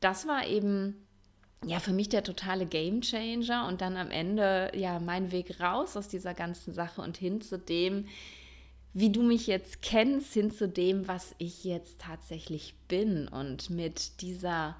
das 0.00 0.26
war 0.26 0.46
eben 0.46 1.05
ja, 1.64 1.80
für 1.80 1.92
mich 1.92 2.08
der 2.08 2.22
totale 2.22 2.66
Game 2.66 3.00
Changer 3.00 3.66
und 3.66 3.80
dann 3.80 3.96
am 3.96 4.10
Ende 4.10 4.70
ja 4.74 5.00
mein 5.00 5.32
Weg 5.32 5.60
raus 5.60 5.96
aus 5.96 6.08
dieser 6.08 6.34
ganzen 6.34 6.74
Sache 6.74 7.00
und 7.00 7.16
hin 7.16 7.40
zu 7.40 7.58
dem, 7.58 8.06
wie 8.92 9.10
du 9.10 9.22
mich 9.22 9.46
jetzt 9.46 9.82
kennst, 9.82 10.32
hin 10.32 10.50
zu 10.50 10.68
dem, 10.68 11.08
was 11.08 11.34
ich 11.38 11.64
jetzt 11.64 12.00
tatsächlich 12.00 12.74
bin. 12.88 13.28
Und 13.28 13.70
mit 13.70 14.20
dieser 14.20 14.76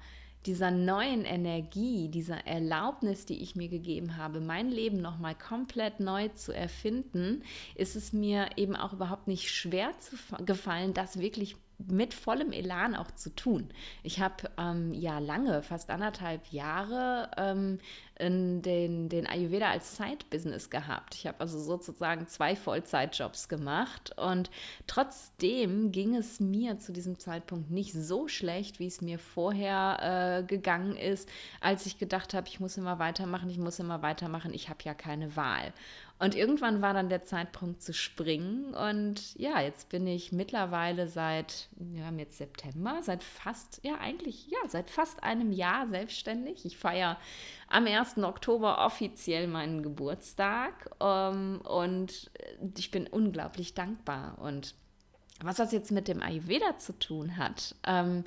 dieser 0.47 0.71
neuen 0.71 1.25
Energie, 1.25 2.07
dieser 2.07 2.47
Erlaubnis, 2.47 3.25
die 3.25 3.43
ich 3.43 3.57
mir 3.57 3.67
gegeben 3.67 4.15
habe, 4.15 4.39
mein 4.39 4.69
Leben 4.69 5.01
nochmal 5.01 5.35
komplett 5.35 5.99
neu 5.99 6.29
zu 6.29 6.53
erfinden, 6.53 7.43
ist 7.75 7.97
es 7.97 8.13
mir 8.13 8.51
eben 8.55 8.75
auch 8.75 8.93
überhaupt 8.93 9.27
nicht 9.27 9.49
schwer 9.49 9.91
zu 9.99 10.15
gefallen, 10.45 10.93
das 10.93 11.19
wirklich 11.19 11.57
mit 11.77 12.13
vollem 12.13 12.51
Elan 12.51 12.95
auch 12.95 13.11
zu 13.11 13.29
tun. 13.35 13.69
Ich 14.03 14.19
habe 14.19 14.49
ähm, 14.57 14.93
ja 14.93 15.19
lange, 15.19 15.61
fast 15.61 15.89
anderthalb 15.89 16.47
Jahre, 16.47 17.29
ähm, 17.37 17.79
den, 18.19 19.09
den 19.09 19.27
Ayurveda 19.27 19.69
als 19.69 19.95
Side-Business 19.95 20.71
gehabt. 20.71 21.13
Ich 21.13 21.27
habe 21.27 21.39
also 21.39 21.59
sozusagen 21.59 22.27
zwei 22.27 22.55
Vollzeitjobs 22.55 23.47
gemacht 23.47 24.17
und 24.17 24.49
trotzdem 24.87 25.91
ging 25.91 26.15
es 26.15 26.39
mir 26.39 26.79
zu 26.79 26.91
diesem 26.91 27.19
Zeitpunkt 27.19 27.69
nicht 27.69 27.93
so 27.93 28.27
schlecht, 28.27 28.79
wie 28.79 28.87
es 28.87 29.01
mir 29.01 29.19
vorher 29.19 30.39
äh, 30.41 30.43
gegangen 30.43 30.97
ist, 30.97 31.29
als 31.61 31.85
ich 31.85 31.99
gedacht 31.99 32.33
habe, 32.33 32.47
ich 32.47 32.59
muss 32.59 32.77
immer 32.77 32.97
weitermachen, 32.97 33.51
ich 33.51 33.59
muss 33.59 33.77
immer 33.77 34.01
weitermachen, 34.01 34.51
ich 34.51 34.69
habe 34.69 34.79
ja 34.83 34.95
keine 34.95 35.35
Wahl. 35.35 35.71
Und 36.19 36.33
irgendwann 36.33 36.81
war 36.81 36.95
dann 36.95 37.09
der 37.09 37.23
Zeitpunkt 37.23 37.81
zu 37.81 37.93
springen. 37.93 38.73
Und 38.73 39.35
ja, 39.35 39.61
jetzt 39.61 39.89
bin 39.89 40.07
ich 40.07 40.31
mittlerweile 40.31 41.07
seit, 41.07 41.69
wir 41.75 42.05
haben 42.05 42.17
jetzt 42.17 42.37
September, 42.37 42.99
seit 43.03 43.23
fast, 43.23 43.79
ja 43.83 43.99
eigentlich, 43.99 44.47
ja, 44.47 44.57
seit 44.67 44.89
fast 44.89 45.21
einem 45.23 45.51
Jahr 45.51 45.87
selbstständig. 45.87 46.65
Ich 46.65 46.77
feiere 46.77 47.17
am 47.67 47.85
1. 47.85 48.17
Oktober 48.17 48.83
offiziell 48.83 49.47
meinen 49.47 49.83
Geburtstag. 49.83 50.89
Ähm, 50.99 51.61
und 51.63 52.31
ich 52.75 52.89
bin 52.89 53.05
unglaublich 53.05 53.75
dankbar. 53.75 54.39
Und 54.39 54.73
was 55.43 55.57
das 55.57 55.71
jetzt 55.71 55.91
mit 55.91 56.07
dem 56.07 56.23
Ayurveda 56.23 56.79
zu 56.79 56.97
tun 56.97 57.37
hat, 57.37 57.75
ähm, 57.85 58.23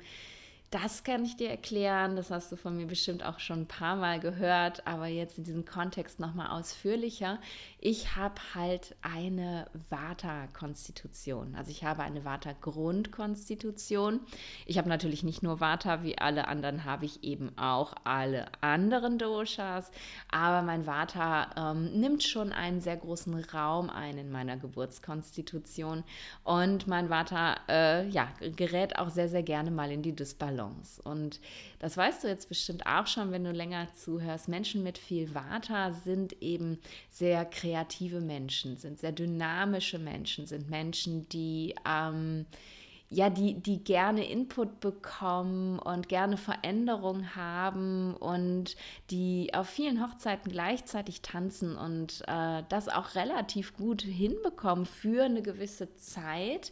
das 0.71 1.03
kann 1.03 1.25
ich 1.25 1.35
dir 1.35 1.49
erklären, 1.49 2.15
das 2.15 2.31
hast 2.31 2.49
du 2.49 2.55
von 2.55 2.77
mir 2.77 2.87
bestimmt 2.87 3.25
auch 3.25 3.39
schon 3.39 3.63
ein 3.63 3.67
paar 3.67 3.97
Mal 3.97 4.21
gehört, 4.21 4.87
aber 4.87 5.07
jetzt 5.07 5.37
in 5.37 5.43
diesem 5.43 5.65
Kontext 5.65 6.21
nochmal 6.21 6.47
ausführlicher. 6.47 7.39
Ich 7.77 8.15
habe 8.15 8.35
halt 8.55 8.95
eine 9.01 9.67
Vata-Konstitution, 9.89 11.55
also 11.55 11.71
ich 11.71 11.83
habe 11.83 12.03
eine 12.03 12.23
Vata-Grundkonstitution. 12.23 14.21
Ich 14.65 14.77
habe 14.77 14.87
natürlich 14.87 15.23
nicht 15.23 15.43
nur 15.43 15.59
Vata, 15.59 16.03
wie 16.03 16.17
alle 16.17 16.47
anderen 16.47 16.85
habe 16.85 17.03
ich 17.03 17.21
eben 17.21 17.51
auch 17.57 17.93
alle 18.05 18.45
anderen 18.61 19.17
Doshas, 19.17 19.91
aber 20.31 20.61
mein 20.61 20.87
Vata 20.87 21.71
ähm, 21.71 21.99
nimmt 21.99 22.23
schon 22.23 22.53
einen 22.53 22.79
sehr 22.79 22.95
großen 22.95 23.35
Raum 23.53 23.89
ein 23.89 24.17
in 24.17 24.31
meiner 24.31 24.55
Geburtskonstitution 24.55 26.05
und 26.45 26.87
mein 26.87 27.09
Vata 27.09 27.57
äh, 27.67 28.07
ja, 28.07 28.29
gerät 28.55 28.97
auch 28.97 29.09
sehr, 29.09 29.27
sehr 29.27 29.43
gerne 29.43 29.69
mal 29.69 29.91
in 29.91 30.01
die 30.01 30.15
Dysbalance. 30.15 30.60
Balance. 30.61 31.01
Und 31.01 31.39
das 31.79 31.97
weißt 31.97 32.23
du 32.23 32.27
jetzt 32.27 32.49
bestimmt 32.49 32.85
auch 32.85 33.07
schon, 33.07 33.31
wenn 33.31 33.43
du 33.43 33.51
länger 33.51 33.87
zuhörst. 33.95 34.47
Menschen 34.47 34.83
mit 34.83 34.97
viel 34.97 35.33
Vata 35.33 35.91
sind 35.91 36.41
eben 36.41 36.79
sehr 37.09 37.45
kreative 37.45 38.21
Menschen, 38.21 38.77
sind 38.77 38.99
sehr 38.99 39.11
dynamische 39.11 39.99
Menschen, 39.99 40.45
sind 40.45 40.69
Menschen, 40.69 41.27
die 41.29 41.75
ähm, 41.87 42.45
ja, 43.13 43.29
die, 43.29 43.55
die 43.55 43.83
gerne 43.83 44.25
Input 44.25 44.79
bekommen 44.79 45.79
und 45.79 46.07
gerne 46.07 46.37
Veränderung 46.37 47.35
haben 47.35 48.15
und 48.15 48.77
die 49.09 49.53
auf 49.53 49.67
vielen 49.67 50.01
Hochzeiten 50.01 50.49
gleichzeitig 50.49 51.21
tanzen 51.21 51.75
und 51.75 52.23
äh, 52.27 52.63
das 52.69 52.87
auch 52.87 53.15
relativ 53.15 53.75
gut 53.75 54.03
hinbekommen 54.03 54.85
für 54.85 55.25
eine 55.25 55.41
gewisse 55.41 55.93
Zeit, 55.95 56.71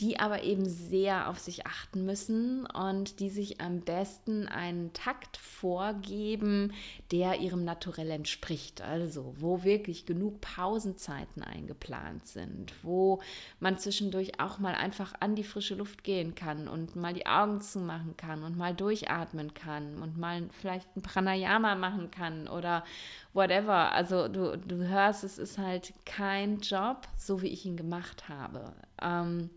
die 0.00 0.20
aber 0.20 0.44
eben 0.44 0.68
sehr 0.68 1.28
auf 1.28 1.40
sich 1.40 1.66
achten 1.66 2.04
müssen 2.04 2.64
und 2.66 3.18
die 3.18 3.28
sich 3.28 3.60
am 3.60 3.80
besten 3.80 4.46
einen 4.46 4.92
Takt 4.92 5.36
vorgeben, 5.36 6.72
der 7.10 7.40
ihrem 7.40 7.64
Naturell 7.64 8.10
entspricht. 8.10 8.82
Also 8.82 9.34
wo 9.38 9.64
wirklich 9.64 10.06
genug 10.06 10.40
Pausenzeiten 10.40 11.42
eingeplant 11.42 12.24
sind, 12.28 12.72
wo 12.84 13.20
man 13.58 13.78
zwischendurch 13.78 14.38
auch 14.38 14.60
mal 14.60 14.76
einfach 14.76 15.14
an 15.18 15.34
die 15.34 15.42
frische 15.42 15.71
Luft 15.74 16.04
gehen 16.04 16.34
kann 16.34 16.68
und 16.68 16.96
mal 16.96 17.12
die 17.12 17.26
Augen 17.26 17.60
zumachen 17.60 18.16
kann 18.16 18.42
und 18.42 18.56
mal 18.56 18.74
durchatmen 18.74 19.54
kann 19.54 20.02
und 20.02 20.18
mal 20.18 20.48
vielleicht 20.52 20.96
ein 20.96 21.02
Pranayama 21.02 21.74
machen 21.74 22.10
kann 22.10 22.48
oder 22.48 22.84
whatever. 23.32 23.92
Also 23.92 24.28
du, 24.28 24.56
du 24.56 24.86
hörst, 24.86 25.24
es 25.24 25.38
ist 25.38 25.58
halt 25.58 25.92
kein 26.04 26.60
Job, 26.60 27.08
so 27.16 27.42
wie 27.42 27.48
ich 27.48 27.64
ihn 27.66 27.76
gemacht 27.76 28.28
habe. 28.28 28.72
Ähm, 29.00 29.50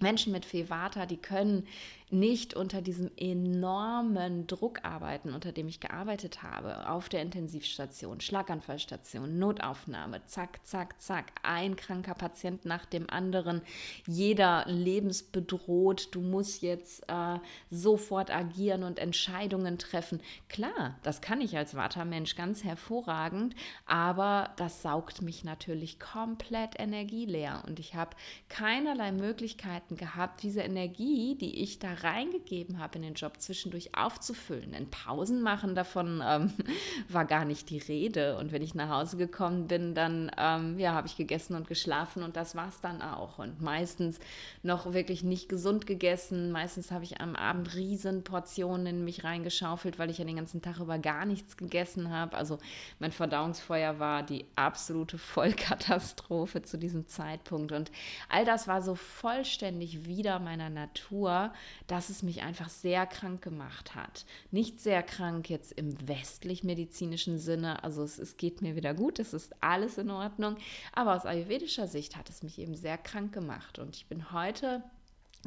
Menschen 0.00 0.32
mit 0.32 0.44
Fevata, 0.44 1.06
die 1.06 1.16
können 1.16 1.66
nicht 2.10 2.54
unter 2.54 2.80
diesem 2.80 3.10
enormen 3.16 4.46
Druck 4.46 4.84
arbeiten, 4.84 5.34
unter 5.34 5.52
dem 5.52 5.68
ich 5.68 5.80
gearbeitet 5.80 6.42
habe, 6.42 6.88
auf 6.88 7.08
der 7.08 7.22
Intensivstation, 7.22 8.20
Schlaganfallstation, 8.20 9.38
Notaufnahme, 9.38 10.24
zack, 10.24 10.66
zack, 10.66 11.00
zack, 11.00 11.32
ein 11.42 11.76
kranker 11.76 12.14
Patient 12.14 12.64
nach 12.64 12.86
dem 12.86 13.10
anderen, 13.10 13.60
jeder 14.06 14.64
lebensbedroht, 14.66 16.08
du 16.12 16.20
musst 16.20 16.62
jetzt 16.62 17.04
äh, 17.08 17.38
sofort 17.70 18.30
agieren 18.30 18.84
und 18.84 18.98
Entscheidungen 18.98 19.78
treffen. 19.78 20.20
Klar, 20.48 20.96
das 21.02 21.20
kann 21.20 21.40
ich 21.40 21.56
als 21.56 21.74
Vata-Mensch 21.74 22.36
ganz 22.36 22.64
hervorragend, 22.64 23.54
aber 23.86 24.50
das 24.56 24.82
saugt 24.82 25.20
mich 25.20 25.44
natürlich 25.44 26.00
komplett 26.00 26.78
energieleer 26.78 27.62
und 27.66 27.78
ich 27.78 27.94
habe 27.94 28.16
keinerlei 28.48 29.12
Möglichkeiten 29.12 29.96
gehabt, 29.96 30.42
diese 30.42 30.60
Energie, 30.60 31.36
die 31.36 31.62
ich 31.62 31.78
da 31.78 31.97
reingegeben 32.04 32.78
habe 32.78 32.96
in 32.96 33.02
den 33.02 33.14
Job, 33.14 33.40
zwischendurch 33.40 33.94
aufzufüllen. 33.94 34.72
Denn 34.72 34.90
Pausen 34.90 35.42
machen 35.42 35.74
davon 35.74 36.22
ähm, 36.24 36.52
war 37.08 37.24
gar 37.24 37.44
nicht 37.44 37.70
die 37.70 37.78
Rede. 37.78 38.36
Und 38.38 38.52
wenn 38.52 38.62
ich 38.62 38.74
nach 38.74 38.88
Hause 38.88 39.16
gekommen 39.16 39.66
bin, 39.66 39.94
dann 39.94 40.30
ähm, 40.36 40.78
ja, 40.78 40.92
habe 40.92 41.06
ich 41.06 41.16
gegessen 41.16 41.54
und 41.54 41.68
geschlafen 41.68 42.22
und 42.22 42.36
das 42.36 42.54
war 42.54 42.68
es 42.68 42.80
dann 42.80 43.02
auch. 43.02 43.38
Und 43.38 43.60
meistens 43.60 44.18
noch 44.62 44.92
wirklich 44.92 45.22
nicht 45.22 45.48
gesund 45.48 45.86
gegessen. 45.86 46.52
Meistens 46.52 46.90
habe 46.90 47.04
ich 47.04 47.20
am 47.20 47.36
Abend 47.36 47.74
riesen 47.74 48.24
Portionen 48.24 48.86
in 48.86 49.04
mich 49.04 49.24
reingeschaufelt, 49.24 49.98
weil 49.98 50.10
ich 50.10 50.18
ja 50.18 50.24
den 50.24 50.36
ganzen 50.36 50.62
Tag 50.62 50.78
über 50.80 50.98
gar 50.98 51.24
nichts 51.24 51.56
gegessen 51.56 52.10
habe. 52.10 52.36
Also 52.36 52.58
mein 52.98 53.12
Verdauungsfeuer 53.12 53.98
war 53.98 54.22
die 54.22 54.46
absolute 54.56 55.18
Vollkatastrophe 55.18 56.62
zu 56.62 56.78
diesem 56.78 57.06
Zeitpunkt. 57.06 57.72
Und 57.72 57.90
all 58.28 58.44
das 58.44 58.68
war 58.68 58.82
so 58.82 58.94
vollständig 58.94 60.06
wieder 60.06 60.38
meiner 60.38 60.70
Natur, 60.70 61.52
dass 61.88 62.10
es 62.10 62.22
mich 62.22 62.42
einfach 62.42 62.68
sehr 62.68 63.06
krank 63.06 63.42
gemacht 63.42 63.96
hat. 63.96 64.24
Nicht 64.52 64.78
sehr 64.78 65.02
krank 65.02 65.50
jetzt 65.50 65.72
im 65.72 65.96
westlich-medizinischen 66.06 67.38
Sinne, 67.38 67.82
also 67.82 68.04
es, 68.04 68.18
es 68.18 68.36
geht 68.36 68.62
mir 68.62 68.76
wieder 68.76 68.94
gut, 68.94 69.18
es 69.18 69.34
ist 69.34 69.54
alles 69.60 69.98
in 69.98 70.10
Ordnung, 70.10 70.56
aber 70.92 71.16
aus 71.16 71.26
ayurvedischer 71.26 71.88
Sicht 71.88 72.16
hat 72.16 72.28
es 72.28 72.42
mich 72.42 72.58
eben 72.58 72.76
sehr 72.76 72.98
krank 72.98 73.32
gemacht 73.32 73.78
und 73.78 73.96
ich 73.96 74.06
bin 74.06 74.32
heute 74.32 74.84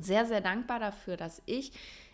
sehr, 0.02 0.26
sehr 0.26 0.42
dankbar 0.42 0.80
dafür, 0.80 1.16
dass 1.16 1.42
ich 1.46 1.72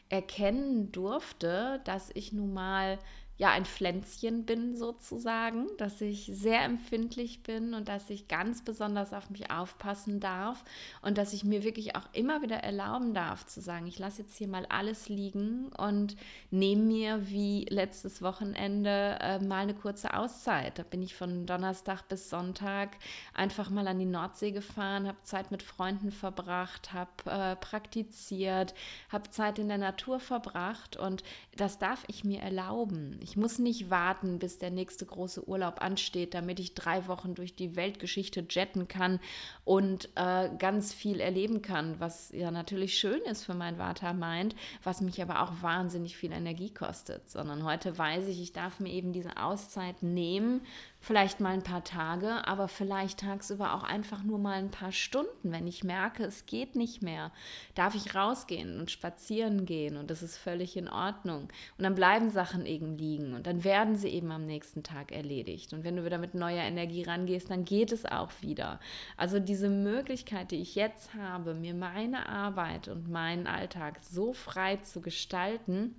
erkennen 0.09 0.91
durfte, 0.91 1.81
dass 1.85 2.11
ich 2.13 2.33
nun 2.33 2.53
mal 2.53 2.99
ja 3.37 3.51
ein 3.51 3.65
Pflänzchen 3.65 4.45
bin 4.45 4.75
sozusagen, 4.75 5.67
dass 5.77 6.01
ich 6.01 6.29
sehr 6.33 6.63
empfindlich 6.63 7.43
bin 7.43 7.75
und 7.75 7.87
dass 7.87 8.09
ich 8.09 8.27
ganz 8.27 8.63
besonders 8.63 9.13
auf 9.13 9.29
mich 9.29 9.51
aufpassen 9.51 10.19
darf 10.19 10.63
und 11.03 11.19
dass 11.19 11.33
ich 11.33 11.43
mir 11.43 11.63
wirklich 11.63 11.95
auch 11.95 12.09
immer 12.13 12.41
wieder 12.41 12.57
erlauben 12.57 13.13
darf 13.13 13.45
zu 13.45 13.61
sagen, 13.61 13.85
ich 13.85 13.99
lasse 13.99 14.23
jetzt 14.23 14.37
hier 14.37 14.47
mal 14.47 14.65
alles 14.69 15.07
liegen 15.07 15.67
und 15.77 16.15
nehme 16.49 16.81
mir 16.81 17.29
wie 17.29 17.65
letztes 17.69 18.23
Wochenende 18.23 19.17
äh, 19.21 19.39
mal 19.39 19.61
eine 19.61 19.75
kurze 19.75 20.15
Auszeit. 20.15 20.79
Da 20.79 20.83
bin 20.83 21.03
ich 21.03 21.13
von 21.13 21.45
Donnerstag 21.45 22.07
bis 22.07 22.31
Sonntag 22.31 22.97
einfach 23.35 23.69
mal 23.69 23.87
an 23.87 23.99
die 23.99 24.05
Nordsee 24.05 24.51
gefahren, 24.51 25.07
habe 25.07 25.21
Zeit 25.21 25.51
mit 25.51 25.61
Freunden 25.61 26.11
verbracht, 26.11 26.91
habe 26.91 27.11
äh, 27.25 27.55
praktiziert, 27.55 28.73
habe 29.09 29.29
Zeit 29.29 29.59
in 29.59 29.67
der 29.67 29.77
Natur 29.77 30.19
verbracht 30.19 30.97
und 30.97 31.21
das 31.55 31.77
darf 31.77 32.03
ich 32.07 32.23
mir 32.23 32.41
erlauben. 32.41 33.19
Ich 33.29 33.35
muss 33.35 33.59
nicht 33.59 33.89
warten, 33.89 34.39
bis 34.39 34.57
der 34.57 34.71
nächste 34.71 35.05
große 35.05 35.49
Urlaub 35.49 35.81
ansteht, 35.81 36.33
damit 36.33 36.61
ich 36.61 36.75
drei 36.75 37.07
Wochen 37.09 37.35
durch 37.35 37.53
die 37.55 37.75
Weltgeschichte 37.75 38.45
jetten 38.49 38.87
kann 38.87 39.19
und 39.65 40.07
äh, 40.15 40.49
ganz 40.57 40.93
viel 40.93 41.19
erleben 41.19 41.61
kann, 41.61 41.99
was 41.99 42.31
ja 42.31 42.51
natürlich 42.51 42.97
schön 42.97 43.19
ist 43.23 43.43
für 43.43 43.53
mein 43.53 43.77
Vata-Mind, 43.77 44.55
was 44.81 45.01
mich 45.01 45.21
aber 45.21 45.41
auch 45.41 45.61
wahnsinnig 45.61 46.15
viel 46.15 46.31
Energie 46.31 46.73
kostet. 46.73 47.29
Sondern 47.29 47.65
heute 47.65 47.97
weiß 47.97 48.27
ich, 48.27 48.41
ich 48.41 48.53
darf 48.53 48.79
mir 48.79 48.93
eben 48.93 49.11
diese 49.11 49.35
Auszeit 49.35 50.03
nehmen 50.03 50.61
vielleicht 51.07 51.39
mal 51.39 51.53
ein 51.53 51.63
paar 51.63 51.85
Tage, 51.85 52.45
aber 52.45 52.67
vielleicht 52.67 53.21
tagsüber 53.21 53.73
auch 53.73 53.83
einfach 53.83 54.23
nur 54.23 54.39
mal 54.39 54.57
ein 54.57 54.71
paar 54.71 54.91
Stunden. 54.91 55.53
Wenn 55.53 55.65
ich 55.65 55.85
merke, 55.85 56.25
es 56.25 56.45
geht 56.45 56.75
nicht 56.75 57.01
mehr, 57.01 57.31
darf 57.75 57.95
ich 57.95 58.13
rausgehen 58.13 58.77
und 58.77 58.91
spazieren 58.91 59.65
gehen 59.65 59.95
und 59.95 60.11
das 60.11 60.21
ist 60.21 60.37
völlig 60.37 60.75
in 60.75 60.89
Ordnung. 60.89 61.43
Und 61.77 61.83
dann 61.83 61.95
bleiben 61.95 62.29
Sachen 62.29 62.65
eben 62.65 62.97
liegen 62.97 63.33
und 63.35 63.47
dann 63.47 63.63
werden 63.63 63.95
sie 63.95 64.09
eben 64.09 64.31
am 64.31 64.43
nächsten 64.43 64.83
Tag 64.83 65.13
erledigt. 65.13 65.71
Und 65.71 65.85
wenn 65.85 65.95
du 65.95 66.03
wieder 66.03 66.17
mit 66.17 66.33
neuer 66.33 66.63
Energie 66.63 67.03
rangehst, 67.03 67.49
dann 67.49 67.63
geht 67.63 67.93
es 67.93 68.05
auch 68.05 68.31
wieder. 68.41 68.81
Also 69.15 69.39
diese 69.39 69.69
Möglichkeit, 69.69 70.51
die 70.51 70.61
ich 70.61 70.75
jetzt 70.75 71.13
habe, 71.13 71.53
mir 71.53 71.73
meine 71.73 72.27
Arbeit 72.27 72.89
und 72.89 73.09
meinen 73.09 73.47
Alltag 73.47 73.99
so 74.01 74.33
frei 74.33 74.75
zu 74.77 74.99
gestalten, 74.99 75.95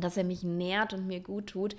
dass 0.00 0.16
er 0.16 0.24
mich 0.24 0.42
nährt 0.42 0.92
und 0.92 1.06
mir 1.06 1.20
gut 1.20 1.48
tut, 1.48 1.76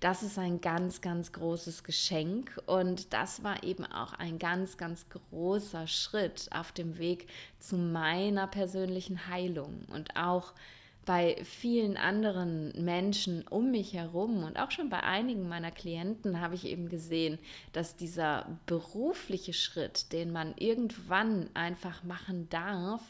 das 0.00 0.22
ist 0.22 0.38
ein 0.38 0.60
ganz, 0.60 1.00
ganz 1.00 1.32
großes 1.32 1.84
Geschenk. 1.84 2.60
Und 2.66 3.12
das 3.12 3.42
war 3.42 3.62
eben 3.62 3.84
auch 3.84 4.12
ein 4.14 4.38
ganz, 4.38 4.76
ganz 4.76 5.06
großer 5.08 5.86
Schritt 5.86 6.48
auf 6.52 6.72
dem 6.72 6.98
Weg 6.98 7.26
zu 7.58 7.76
meiner 7.76 8.46
persönlichen 8.46 9.28
Heilung. 9.28 9.86
Und 9.92 10.16
auch 10.16 10.52
bei 11.08 11.42
vielen 11.42 11.96
anderen 11.96 12.84
Menschen 12.84 13.48
um 13.48 13.70
mich 13.70 13.94
herum 13.94 14.44
und 14.44 14.58
auch 14.58 14.70
schon 14.70 14.90
bei 14.90 15.02
einigen 15.02 15.48
meiner 15.48 15.70
Klienten 15.70 16.38
habe 16.38 16.54
ich 16.54 16.66
eben 16.66 16.90
gesehen, 16.90 17.38
dass 17.72 17.96
dieser 17.96 18.58
berufliche 18.66 19.54
Schritt, 19.54 20.12
den 20.12 20.32
man 20.32 20.52
irgendwann 20.58 21.48
einfach 21.54 22.04
machen 22.04 22.50
darf, 22.50 23.00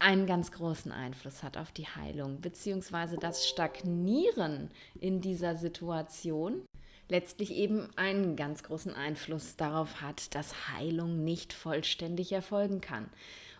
einen 0.00 0.26
ganz 0.26 0.50
großen 0.50 0.90
Einfluss 0.90 1.42
hat 1.42 1.56
auf 1.56 1.72
die 1.72 1.86
Heilung, 1.86 2.40
beziehungsweise 2.40 3.16
das 3.16 3.46
Stagnieren 3.46 4.70
in 4.98 5.20
dieser 5.20 5.56
Situation 5.56 6.62
letztlich 7.08 7.52
eben 7.52 7.88
einen 7.96 8.36
ganz 8.36 8.62
großen 8.62 8.94
Einfluss 8.94 9.56
darauf 9.56 10.00
hat, 10.00 10.34
dass 10.34 10.68
Heilung 10.68 11.24
nicht 11.24 11.52
vollständig 11.52 12.32
erfolgen 12.32 12.80
kann. 12.80 13.10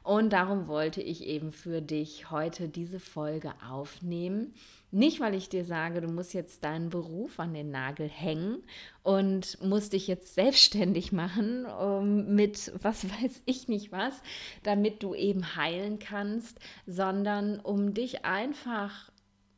Und 0.02 0.32
darum 0.32 0.66
wollte 0.66 1.02
ich 1.02 1.26
eben 1.26 1.52
für 1.52 1.82
dich 1.82 2.30
heute 2.30 2.68
diese 2.68 3.00
Folge 3.00 3.52
aufnehmen. 3.68 4.54
Nicht, 4.92 5.20
weil 5.20 5.34
ich 5.34 5.48
dir 5.48 5.64
sage, 5.64 6.00
du 6.00 6.08
musst 6.08 6.34
jetzt 6.34 6.64
deinen 6.64 6.88
Beruf 6.88 7.38
an 7.38 7.54
den 7.54 7.70
Nagel 7.70 8.08
hängen 8.08 8.64
und 9.04 9.62
musst 9.62 9.92
dich 9.92 10.08
jetzt 10.08 10.34
selbstständig 10.34 11.12
machen 11.12 11.64
um, 11.64 12.34
mit 12.34 12.72
was 12.82 13.08
weiß 13.22 13.42
ich 13.46 13.68
nicht 13.68 13.92
was, 13.92 14.20
damit 14.64 15.02
du 15.02 15.14
eben 15.14 15.54
heilen 15.54 16.00
kannst, 16.00 16.58
sondern 16.86 17.60
um 17.60 17.94
dich 17.94 18.24
einfach 18.24 19.12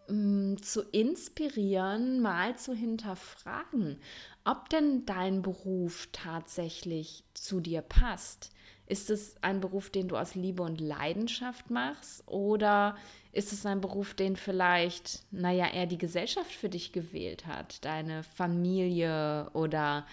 mm, 0.09 0.57
zu 0.57 0.83
inspirieren, 0.83 2.21
mal 2.21 2.57
zu 2.57 2.75
hinterfragen, 2.75 3.99
ob 4.45 4.69
denn 4.69 5.07
dein 5.07 5.41
Beruf 5.41 6.11
tatsächlich 6.13 7.25
zu 7.33 7.61
dir 7.61 7.81
passt 7.81 8.51
ist 8.87 9.11
es 9.11 9.37
ein 9.43 9.61
Beruf, 9.61 9.91
den 9.91 10.09
du 10.09 10.17
aus 10.17 10.35
Liebe 10.35 10.63
und 10.63 10.81
Leidenschaft 10.81 11.71
machst? 11.71 12.23
Oder 12.27 12.97
ist 13.33 13.53
es 13.53 13.65
ein 13.65 13.81
Beruf, 13.81 14.15
den 14.15 14.37
vielleicht, 14.37 15.23
naja, 15.31 15.67
eher 15.73 15.87
die 15.87 15.99
Gesellschaft 15.99 16.53
für 16.53 16.69
dich 16.69 16.93
gewählt 16.93 17.47
hat? 17.47 17.85
Deine 17.85 18.23
Familie 18.23 19.49
oder 19.53 20.07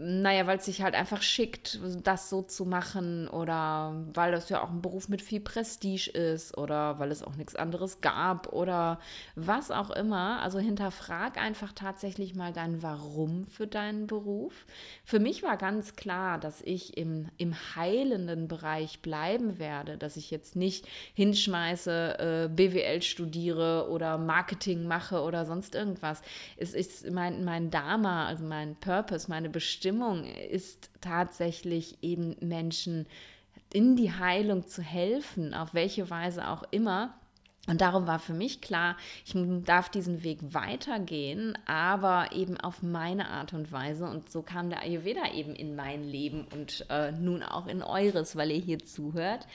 naja, 0.00 0.46
weil 0.46 0.58
es 0.58 0.66
sich 0.66 0.80
halt 0.80 0.94
einfach 0.94 1.22
schickt, 1.22 1.80
das 2.04 2.30
so 2.30 2.42
zu 2.42 2.64
machen 2.64 3.26
oder 3.26 3.96
weil 4.14 4.30
das 4.30 4.48
ja 4.48 4.62
auch 4.62 4.70
ein 4.70 4.80
Beruf 4.80 5.08
mit 5.08 5.20
viel 5.20 5.40
Prestige 5.40 6.08
ist 6.10 6.56
oder 6.56 7.00
weil 7.00 7.10
es 7.10 7.24
auch 7.24 7.34
nichts 7.34 7.56
anderes 7.56 8.00
gab 8.00 8.52
oder 8.52 9.00
was 9.34 9.72
auch 9.72 9.90
immer. 9.90 10.40
Also 10.40 10.60
hinterfrag 10.60 11.36
einfach 11.36 11.72
tatsächlich 11.72 12.36
mal 12.36 12.52
dein 12.52 12.80
Warum 12.80 13.44
für 13.46 13.66
deinen 13.66 14.06
Beruf. 14.06 14.66
Für 15.04 15.18
mich 15.18 15.42
war 15.42 15.56
ganz 15.56 15.96
klar, 15.96 16.38
dass 16.38 16.62
ich 16.62 16.96
im, 16.96 17.26
im 17.36 17.56
heilenden 17.74 18.46
Bereich 18.46 19.00
bleiben 19.00 19.58
werde, 19.58 19.98
dass 19.98 20.16
ich 20.16 20.30
jetzt 20.30 20.54
nicht 20.54 20.86
hinschmeiße, 21.14 22.46
äh, 22.46 22.48
BWL 22.48 23.02
studiere 23.02 23.88
oder 23.90 24.16
Marketing 24.16 24.86
mache 24.86 25.22
oder 25.22 25.44
sonst 25.44 25.74
irgendwas. 25.74 26.22
Es 26.56 26.72
ist 26.72 27.10
mein, 27.10 27.44
mein 27.44 27.72
Dharma, 27.72 28.28
also 28.28 28.44
mein 28.44 28.76
Purpose, 28.76 29.28
meine 29.28 29.50
Bestimmung 29.50 29.87
Bestimmung 29.88 30.24
ist 30.24 30.90
tatsächlich 31.00 31.96
eben 32.02 32.36
Menschen 32.40 33.06
in 33.72 33.96
die 33.96 34.12
Heilung 34.12 34.66
zu 34.66 34.82
helfen, 34.82 35.54
auf 35.54 35.72
welche 35.72 36.10
Weise 36.10 36.48
auch 36.48 36.62
immer. 36.70 37.18
Und 37.66 37.82
darum 37.82 38.06
war 38.06 38.18
für 38.18 38.32
mich 38.32 38.62
klar, 38.62 38.96
ich 39.26 39.34
darf 39.64 39.90
diesen 39.90 40.22
Weg 40.22 40.38
weitergehen, 40.54 41.56
aber 41.66 42.32
eben 42.32 42.56
auf 42.58 42.82
meine 42.82 43.28
Art 43.28 43.52
und 43.52 43.70
Weise. 43.70 44.06
Und 44.06 44.30
so 44.30 44.40
kam 44.40 44.70
der 44.70 44.80
Ayurveda 44.80 45.32
eben 45.34 45.54
in 45.54 45.76
mein 45.76 46.02
Leben 46.02 46.46
und 46.54 46.86
äh, 46.88 47.12
nun 47.12 47.42
auch 47.42 47.66
in 47.66 47.82
eures, 47.82 48.36
weil 48.36 48.52
ihr 48.52 48.60
hier 48.60 48.78
zuhört. 48.78 49.46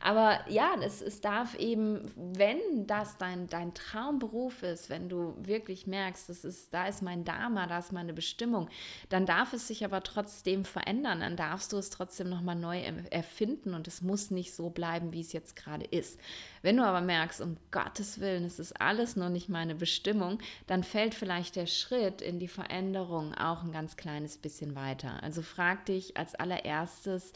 Aber 0.00 0.38
ja, 0.48 0.76
es, 0.80 1.02
es 1.02 1.20
darf 1.20 1.56
eben, 1.56 2.10
wenn 2.16 2.86
das 2.86 3.18
dein, 3.18 3.48
dein 3.48 3.74
Traumberuf 3.74 4.62
ist, 4.62 4.88
wenn 4.88 5.10
du 5.10 5.34
wirklich 5.38 5.86
merkst, 5.86 6.30
das 6.30 6.44
ist, 6.44 6.72
da 6.72 6.86
ist 6.86 7.02
mein 7.02 7.24
Dharma, 7.24 7.66
da 7.66 7.80
ist 7.80 7.92
meine 7.92 8.14
Bestimmung, 8.14 8.70
dann 9.10 9.26
darf 9.26 9.52
es 9.52 9.68
sich 9.68 9.84
aber 9.84 10.02
trotzdem 10.02 10.64
verändern. 10.64 11.20
Dann 11.20 11.36
darfst 11.36 11.74
du 11.74 11.76
es 11.76 11.90
trotzdem 11.90 12.30
nochmal 12.30 12.56
neu 12.56 12.80
erfinden 13.10 13.74
und 13.74 13.86
es 13.88 14.00
muss 14.00 14.30
nicht 14.30 14.54
so 14.54 14.70
bleiben, 14.70 15.12
wie 15.12 15.20
es 15.20 15.32
jetzt 15.34 15.54
gerade 15.54 15.84
ist. 15.84 16.18
Wenn 16.62 16.76
du 16.76 16.84
aber 16.84 17.00
merkst, 17.00 17.40
um 17.40 17.56
Gottes 17.70 18.20
Willen, 18.20 18.44
es 18.44 18.58
ist 18.58 18.80
alles 18.80 19.16
nur 19.16 19.28
nicht 19.28 19.48
meine 19.48 19.74
Bestimmung, 19.74 20.38
dann 20.66 20.84
fällt 20.84 21.14
vielleicht 21.14 21.56
der 21.56 21.66
Schritt 21.66 22.20
in 22.20 22.38
die 22.38 22.48
Veränderung 22.48 23.34
auch 23.34 23.62
ein 23.62 23.72
ganz 23.72 23.96
kleines 23.96 24.36
bisschen 24.38 24.74
weiter. 24.74 25.22
Also 25.22 25.42
frag 25.42 25.86
dich 25.86 26.16
als 26.16 26.34
allererstes, 26.34 27.32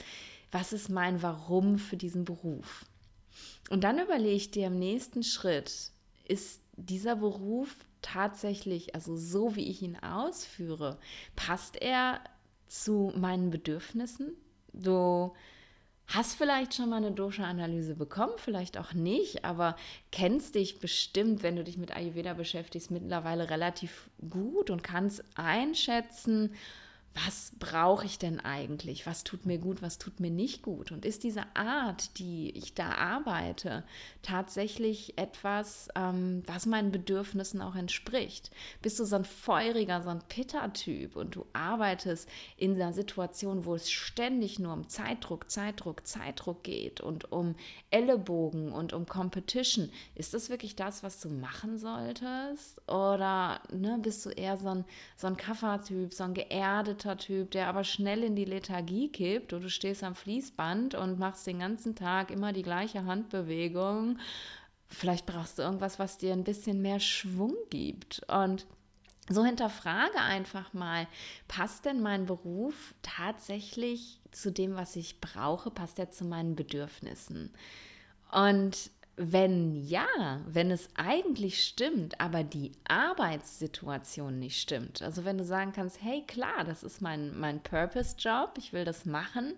was 0.50 0.72
ist 0.72 0.88
mein 0.88 1.22
Warum 1.22 1.78
für 1.78 1.96
diesen 1.96 2.24
Beruf? 2.24 2.84
Und 3.70 3.84
dann 3.84 3.98
überlege 3.98 4.34
ich 4.34 4.50
dir 4.50 4.66
im 4.66 4.78
nächsten 4.78 5.22
Schritt, 5.22 5.90
ist 6.28 6.60
dieser 6.76 7.16
Beruf 7.16 7.74
tatsächlich, 8.02 8.94
also 8.94 9.16
so 9.16 9.56
wie 9.56 9.68
ich 9.68 9.82
ihn 9.82 9.96
ausführe, 9.96 10.98
passt 11.36 11.80
er 11.80 12.20
zu 12.66 13.12
meinen 13.16 13.50
Bedürfnissen? 13.50 14.32
Du 14.72 15.32
hast 16.14 16.34
vielleicht 16.34 16.74
schon 16.74 16.90
mal 16.90 16.96
eine 16.96 17.12
Dosha-Analyse 17.12 17.94
bekommen, 17.94 18.34
vielleicht 18.36 18.78
auch 18.78 18.92
nicht, 18.92 19.44
aber 19.44 19.76
kennst 20.10 20.54
dich 20.54 20.78
bestimmt, 20.78 21.42
wenn 21.42 21.56
du 21.56 21.64
dich 21.64 21.78
mit 21.78 21.94
Ayurveda 21.94 22.34
beschäftigst, 22.34 22.90
mittlerweile 22.90 23.50
relativ 23.50 24.10
gut 24.28 24.70
und 24.70 24.82
kannst 24.82 25.24
einschätzen, 25.34 26.54
was 27.14 27.52
brauche 27.58 28.06
ich 28.06 28.18
denn 28.18 28.40
eigentlich? 28.40 29.06
Was 29.06 29.22
tut 29.22 29.44
mir 29.44 29.58
gut, 29.58 29.82
was 29.82 29.98
tut 29.98 30.18
mir 30.18 30.30
nicht 30.30 30.62
gut? 30.62 30.92
Und 30.92 31.04
ist 31.04 31.24
diese 31.24 31.44
Art, 31.54 32.18
die 32.18 32.50
ich 32.56 32.74
da 32.74 32.92
arbeite, 32.92 33.84
tatsächlich 34.22 35.18
etwas, 35.18 35.88
ähm, 35.94 36.42
was 36.46 36.64
meinen 36.64 36.90
Bedürfnissen 36.90 37.60
auch 37.60 37.74
entspricht? 37.74 38.50
Bist 38.80 38.98
du 38.98 39.04
so 39.04 39.16
ein 39.16 39.26
feuriger, 39.26 40.02
so 40.02 40.08
ein 40.08 40.22
Pitter-Typ 40.28 41.16
und 41.16 41.36
du 41.36 41.44
arbeitest 41.52 42.28
in 42.56 42.74
einer 42.74 42.94
Situation, 42.94 43.66
wo 43.66 43.74
es 43.74 43.90
ständig 43.90 44.58
nur 44.58 44.72
um 44.72 44.88
Zeitdruck, 44.88 45.50
Zeitdruck, 45.50 46.06
Zeitdruck 46.06 46.62
geht 46.62 47.02
und 47.02 47.30
um 47.30 47.56
Ellenbogen 47.90 48.72
und 48.72 48.94
um 48.94 49.04
Competition? 49.04 49.90
Ist 50.14 50.32
das 50.32 50.48
wirklich 50.48 50.76
das, 50.76 51.02
was 51.02 51.20
du 51.20 51.28
machen 51.28 51.78
solltest? 51.78 52.80
Oder 52.88 53.60
ne, 53.70 53.98
bist 54.00 54.24
du 54.24 54.30
eher 54.30 54.56
so 54.56 54.68
ein, 54.68 54.84
so 55.16 55.26
ein 55.26 55.36
Kaffertyp, 55.36 56.14
so 56.14 56.24
ein 56.24 56.32
geerdeter 56.32 57.01
Typ, 57.18 57.50
der 57.50 57.68
aber 57.68 57.84
schnell 57.84 58.22
in 58.22 58.36
die 58.36 58.44
Lethargie 58.44 59.08
kippt 59.10 59.52
und 59.52 59.62
du 59.62 59.70
stehst 59.70 60.02
am 60.02 60.14
Fließband 60.14 60.94
und 60.94 61.18
machst 61.18 61.46
den 61.46 61.58
ganzen 61.58 61.94
Tag 61.94 62.30
immer 62.30 62.52
die 62.52 62.62
gleiche 62.62 63.04
Handbewegung. 63.04 64.18
Vielleicht 64.88 65.26
brauchst 65.26 65.58
du 65.58 65.62
irgendwas, 65.62 65.98
was 65.98 66.18
dir 66.18 66.32
ein 66.32 66.44
bisschen 66.44 66.82
mehr 66.82 67.00
Schwung 67.00 67.54
gibt. 67.70 68.22
Und 68.28 68.66
So 69.28 69.44
hinterfrage 69.44 70.18
einfach 70.18 70.72
mal, 70.72 71.06
passt 71.46 71.84
denn 71.84 72.02
mein 72.02 72.26
Beruf 72.26 72.94
tatsächlich 73.02 74.20
zu 74.32 74.50
dem, 74.50 74.74
was 74.74 74.96
ich 74.96 75.20
brauche? 75.20 75.70
Passt 75.70 75.98
er 75.98 76.10
zu 76.10 76.24
meinen 76.24 76.56
Bedürfnissen? 76.56 77.52
Und 78.32 78.90
wenn 79.16 79.74
ja, 79.74 80.06
wenn 80.46 80.70
es 80.70 80.88
eigentlich 80.94 81.64
stimmt, 81.64 82.20
aber 82.20 82.44
die 82.44 82.72
Arbeitssituation 82.88 84.38
nicht 84.38 84.60
stimmt, 84.60 85.02
also 85.02 85.24
wenn 85.24 85.38
du 85.38 85.44
sagen 85.44 85.72
kannst, 85.72 86.02
hey 86.02 86.24
klar, 86.26 86.64
das 86.64 86.82
ist 86.82 87.02
mein, 87.02 87.38
mein 87.38 87.62
Purpose-Job, 87.62 88.54
ich 88.56 88.72
will 88.72 88.84
das 88.84 89.04
machen, 89.04 89.54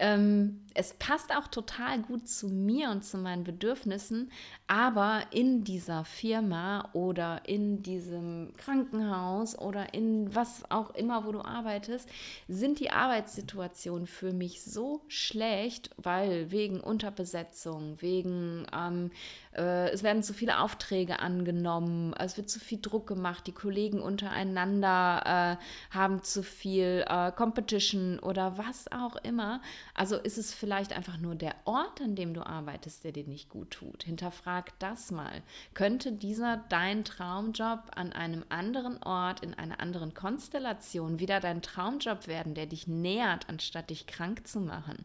ähm, 0.00 0.60
es 0.74 0.94
passt 0.94 1.34
auch 1.36 1.48
total 1.48 2.00
gut 2.00 2.28
zu 2.28 2.48
mir 2.48 2.90
und 2.90 3.04
zu 3.04 3.18
meinen 3.18 3.44
Bedürfnissen, 3.44 4.30
aber 4.66 5.24
in 5.30 5.62
dieser 5.62 6.04
Firma 6.04 6.88
oder 6.92 7.42
in 7.46 7.82
diesem 7.82 8.52
Krankenhaus 8.56 9.58
oder 9.58 9.92
in 9.92 10.34
was 10.34 10.62
auch 10.70 10.94
immer, 10.94 11.26
wo 11.26 11.32
du 11.32 11.42
arbeitest, 11.42 12.08
sind 12.48 12.80
die 12.80 12.90
Arbeitssituationen 12.90 14.06
für 14.06 14.32
mich 14.32 14.62
so 14.62 15.02
schlecht, 15.08 15.90
weil 15.96 16.50
wegen 16.50 16.80
Unterbesetzung, 16.80 18.00
wegen 18.00 18.66
ähm, 18.72 19.10
äh, 19.49 19.49
es 19.62 20.02
werden 20.02 20.22
zu 20.22 20.32
viele 20.32 20.60
Aufträge 20.60 21.20
angenommen, 21.20 22.14
es 22.18 22.36
wird 22.36 22.48
zu 22.48 22.60
viel 22.60 22.80
Druck 22.80 23.06
gemacht, 23.06 23.46
die 23.46 23.52
Kollegen 23.52 24.00
untereinander 24.00 25.58
äh, 25.60 25.94
haben 25.94 26.22
zu 26.22 26.42
viel 26.42 27.04
äh, 27.08 27.32
Competition 27.32 28.18
oder 28.18 28.58
was 28.58 28.90
auch 28.92 29.16
immer. 29.16 29.60
Also 29.94 30.16
ist 30.16 30.38
es 30.38 30.54
vielleicht 30.54 30.92
einfach 30.96 31.18
nur 31.18 31.34
der 31.34 31.54
Ort, 31.64 32.00
an 32.00 32.14
dem 32.14 32.34
du 32.34 32.46
arbeitest, 32.46 33.04
der 33.04 33.12
dir 33.12 33.24
nicht 33.24 33.48
gut 33.48 33.70
tut. 33.70 34.04
Hinterfrag 34.04 34.78
das 34.78 35.10
mal. 35.10 35.42
Könnte 35.74 36.12
dieser 36.12 36.58
dein 36.68 37.04
Traumjob 37.04 37.80
an 37.94 38.12
einem 38.12 38.44
anderen 38.48 39.02
Ort, 39.02 39.40
in 39.40 39.54
einer 39.54 39.80
anderen 39.80 40.14
Konstellation 40.14 41.18
wieder 41.18 41.40
dein 41.40 41.62
Traumjob 41.62 42.26
werden, 42.26 42.54
der 42.54 42.66
dich 42.66 42.86
nährt, 42.86 43.48
anstatt 43.48 43.90
dich 43.90 44.06
krank 44.06 44.46
zu 44.46 44.60
machen? 44.60 45.04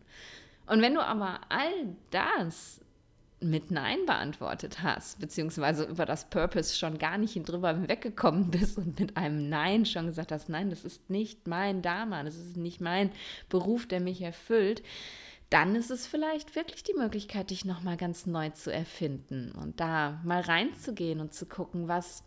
Und 0.68 0.82
wenn 0.82 0.96
du 0.96 1.02
aber 1.02 1.42
all 1.50 1.96
das 2.12 2.82
mit 3.46 3.72
Nein 3.72 4.06
beantwortet 4.06 4.82
hast, 4.82 5.20
beziehungsweise 5.20 5.86
über 5.86 6.06
das 6.06 6.30
Purpose 6.30 6.78
schon 6.78 6.98
gar 6.98 7.18
nicht 7.18 7.36
drüber 7.48 7.88
weggekommen 7.88 8.52
bist 8.52 8.78
und 8.78 9.00
mit 9.00 9.16
einem 9.16 9.50
Nein 9.50 9.86
schon 9.86 10.08
gesagt 10.08 10.32
hast, 10.32 10.50
nein, 10.50 10.70
das 10.70 10.84
ist 10.84 11.10
nicht 11.10 11.48
mein 11.48 11.82
Dharma, 11.82 12.24
das 12.24 12.36
ist 12.36 12.58
nicht 12.58 12.82
mein 12.82 13.12
Beruf, 13.50 13.86
der 13.88 14.00
mich 14.00 14.22
erfüllt, 14.22 14.84
dann 15.50 15.76
ist 15.76 15.92
es 15.92 16.08
vielleicht 16.08 16.56
wirklich 16.56 16.84
die 16.84 16.96
Möglichkeit, 16.96 17.52
dich 17.52 17.66
nochmal 17.66 17.98
ganz 17.98 18.26
neu 18.26 18.50
zu 18.50 18.74
erfinden 18.74 19.52
und 19.52 19.80
da 19.80 20.20
mal 20.24 20.42
reinzugehen 20.42 21.20
und 21.20 21.34
zu 21.34 21.46
gucken, 21.46 21.88
was 21.88 22.24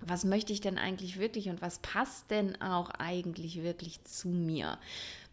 was 0.00 0.24
möchte 0.24 0.52
ich 0.52 0.60
denn 0.60 0.78
eigentlich 0.78 1.18
wirklich 1.18 1.48
und 1.48 1.62
was 1.62 1.78
passt 1.78 2.30
denn 2.30 2.60
auch 2.60 2.90
eigentlich 2.90 3.62
wirklich 3.62 4.02
zu 4.04 4.28
mir? 4.28 4.78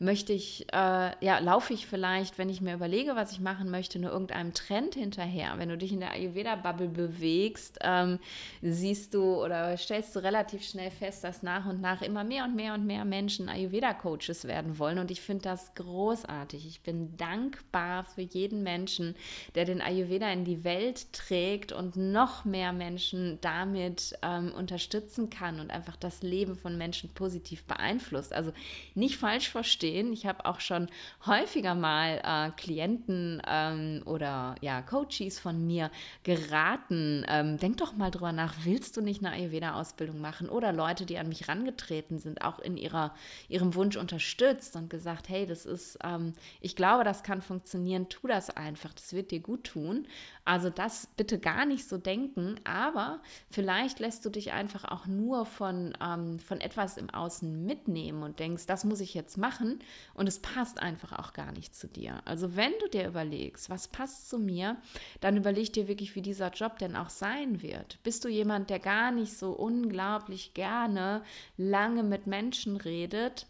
Möchte 0.04 0.34
ich, 0.34 0.66
äh, 0.74 1.26
ja, 1.26 1.39
laufe 1.39 1.74
ich 1.74 1.88
vielleicht, 1.88 2.38
wenn 2.38 2.50
ich 2.50 2.60
mir 2.60 2.74
überlege, 2.74 3.16
was 3.16 3.32
ich 3.32 3.39
machen 3.39 3.72
möchte, 3.72 4.00
nur 4.00 4.12
irgendeinem 4.12 4.54
Trend 4.54 4.96
hinterher? 4.96 5.54
Wenn 5.56 5.70
du 5.70 5.78
dich 5.78 5.94
in 5.94 6.02
der 6.02 6.12
Ayurveda-Bubble 6.12 6.89
bewegst, 6.89 7.80
ähm, 7.82 8.20
siehst 8.62 9.13
du 9.13 9.42
oder 9.42 9.78
stellst 9.78 10.13
du 10.13 10.20
relativ 10.20 10.68
schnell 10.68 10.92
fest, 10.92 11.24
dass 11.24 11.42
nach 11.42 11.66
und 11.68 11.80
nach 11.80 12.02
immer 12.02 12.26
mehr 12.26 12.44
und 12.44 12.54
mehr 12.54 12.74
und 12.74 12.86
mehr 12.86 13.06
Menschen 13.06 13.48
Ayurveda-Coaches 13.48 14.44
werden 14.44 14.78
wollen. 14.78 15.00
Und 15.00 15.10
ich 15.10 15.22
finde 15.22 15.44
das 15.44 15.74
großartig. 15.76 16.68
Ich 16.68 16.82
bin 16.82 17.16
dankbar 17.16 18.04
für 18.04 18.24
jeden 18.24 18.62
Menschen, 18.62 19.16
der 19.56 19.63
den 19.63 19.82
Ayurveda 19.82 20.30
in 20.34 20.44
die 20.44 20.66
Welt 20.66 21.13
trägt 21.13 21.72
und 21.72 21.96
noch 21.96 22.44
mehr 22.44 22.74
Menschen 22.74 23.38
damit 23.39 24.18
ähm, 24.22 24.52
unterstützen 24.54 25.30
kann 25.30 25.62
und 25.62 25.72
einfach 25.72 25.96
das 25.96 26.24
Leben 26.24 26.58
von 26.58 26.78
Menschen 26.78 27.10
positiv 27.13 27.63
beeinflusst. 27.63 28.34
Also 28.34 28.52
nicht 28.96 29.16
falsch 29.16 29.48
verstehen 29.48 29.93
stehen. 29.94 30.12
Ich 30.12 30.26
habe 30.26 30.46
auch 30.46 30.60
schon 30.60 30.88
häufiger 31.26 31.76
mal 31.76 32.20
äh, 32.24 32.52
Klienten 32.60 33.42
ähm, 33.48 34.02
oder 34.06 34.56
ja, 34.62 34.82
Coaches 34.82 35.40
von 35.40 35.66
mir 35.66 35.92
geraten, 36.24 37.26
ähm, 37.30 37.58
denk 37.58 37.78
doch 37.78 37.96
mal 37.96 38.10
drüber 38.10 38.32
nach, 38.32 38.54
willst 38.64 38.98
du 38.98 39.02
nicht 39.02 39.24
eine 39.24 39.36
Ayurveda-Ausbildung 39.36 40.20
machen? 40.20 40.50
Oder 40.50 40.74
Leute, 40.74 41.06
die 41.06 41.18
an 41.18 41.30
mich 41.30 41.48
rangetreten 41.48 42.20
sind, 42.20 42.44
auch 42.44 42.60
in 42.60 42.78
ihrer, 42.78 43.14
ihrem 43.50 43.76
Wunsch 43.76 43.96
unterstützt 43.96 44.76
und 44.76 44.90
gesagt, 44.90 45.30
hey, 45.30 45.46
das 45.46 45.66
ist, 45.66 46.00
ähm, 46.04 46.34
ich 46.60 46.76
glaube, 46.76 47.04
das 47.04 47.24
kann 47.24 47.42
funktionieren, 47.42 48.10
tu 48.10 48.28
das 48.28 48.50
einfach, 48.50 48.94
das 48.94 49.14
wird 49.14 49.32
dir 49.32 49.42
gut 49.42 49.66
tun. 49.66 50.08
Also 50.46 50.70
das 50.70 51.08
bitte 51.16 51.40
gar 51.40 51.66
nicht 51.66 51.88
so 51.88 51.98
denken, 51.98 52.60
aber 52.66 53.22
vielleicht 53.50 54.00
lässt 54.00 54.26
du 54.26 54.30
dich 54.30 54.52
einfach 54.52 54.84
auch 54.84 55.06
nur 55.06 55.46
von, 55.46 55.94
ähm, 56.02 56.40
von 56.40 56.60
etwas 56.60 56.98
im 56.98 57.10
Außen 57.10 57.66
mitnehmen 57.66 58.24
und 58.24 58.40
denkst, 58.40 58.66
das 58.66 58.84
muss 58.84 59.00
ich 59.00 59.14
jetzt 59.14 59.38
machen 59.38 59.80
und 60.14 60.28
es 60.28 60.40
passt 60.40 60.82
einfach 60.82 61.14
auch 61.14 61.32
gar 61.32 61.54
nicht 61.54 61.74
zu 61.76 61.88
dir. 61.88 62.22
Also 62.26 62.58
wenn 62.58 62.74
du 62.82 62.90
dir 62.90 63.08
überlegst, 63.08 63.70
was 63.70 63.88
passt 63.88 64.30
zu 64.30 64.38
mir, 64.38 64.76
dann 65.22 65.38
überleg 65.38 65.72
dir 65.72 65.88
wirklich, 65.88 66.14
wie 66.16 66.22
dieser 66.22 66.52
Job 66.52 66.78
denn 66.78 66.98
auch 66.98 67.10
sein 67.10 67.62
wird. 67.62 68.00
Bist 68.04 68.26
du 68.26 68.28
jemand, 68.28 68.70
der 68.70 68.80
gar 68.80 69.12
nicht 69.12 69.38
so 69.38 69.52
unglaublich 69.52 70.54
gerne 70.54 71.24
lange 71.56 72.04
mit 72.04 72.28
Menschen 72.28 72.76
redet? 72.76 73.48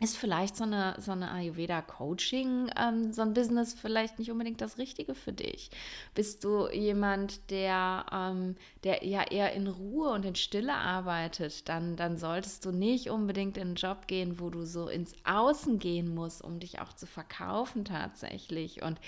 Ist 0.00 0.16
vielleicht 0.16 0.56
so 0.56 0.64
eine, 0.64 0.96
so 0.98 1.12
eine 1.12 1.30
Ayurveda-Coaching, 1.30 2.70
ähm, 2.76 3.12
so 3.12 3.20
ein 3.20 3.34
Business 3.34 3.74
vielleicht 3.74 4.18
nicht 4.18 4.30
unbedingt 4.30 4.62
das 4.62 4.78
Richtige 4.78 5.14
für 5.14 5.32
dich? 5.32 5.70
Bist 6.14 6.42
du 6.42 6.68
jemand, 6.68 7.50
der, 7.50 8.06
ähm, 8.10 8.56
der 8.82 9.06
ja 9.06 9.22
eher 9.22 9.52
in 9.52 9.66
Ruhe 9.66 10.10
und 10.10 10.24
in 10.24 10.36
Stille 10.36 10.74
arbeitet? 10.74 11.68
Dann, 11.68 11.96
dann 11.96 12.16
solltest 12.16 12.64
du 12.64 12.72
nicht 12.72 13.10
unbedingt 13.10 13.58
in 13.58 13.68
einen 13.68 13.74
Job 13.74 14.06
gehen, 14.06 14.40
wo 14.40 14.48
du 14.48 14.64
so 14.64 14.88
ins 14.88 15.14
Außen 15.24 15.78
gehen 15.78 16.14
musst, 16.14 16.42
um 16.42 16.60
dich 16.60 16.80
auch 16.80 16.94
zu 16.94 17.06
verkaufen 17.06 17.84
tatsächlich. 17.84 18.82
Und 18.82 18.98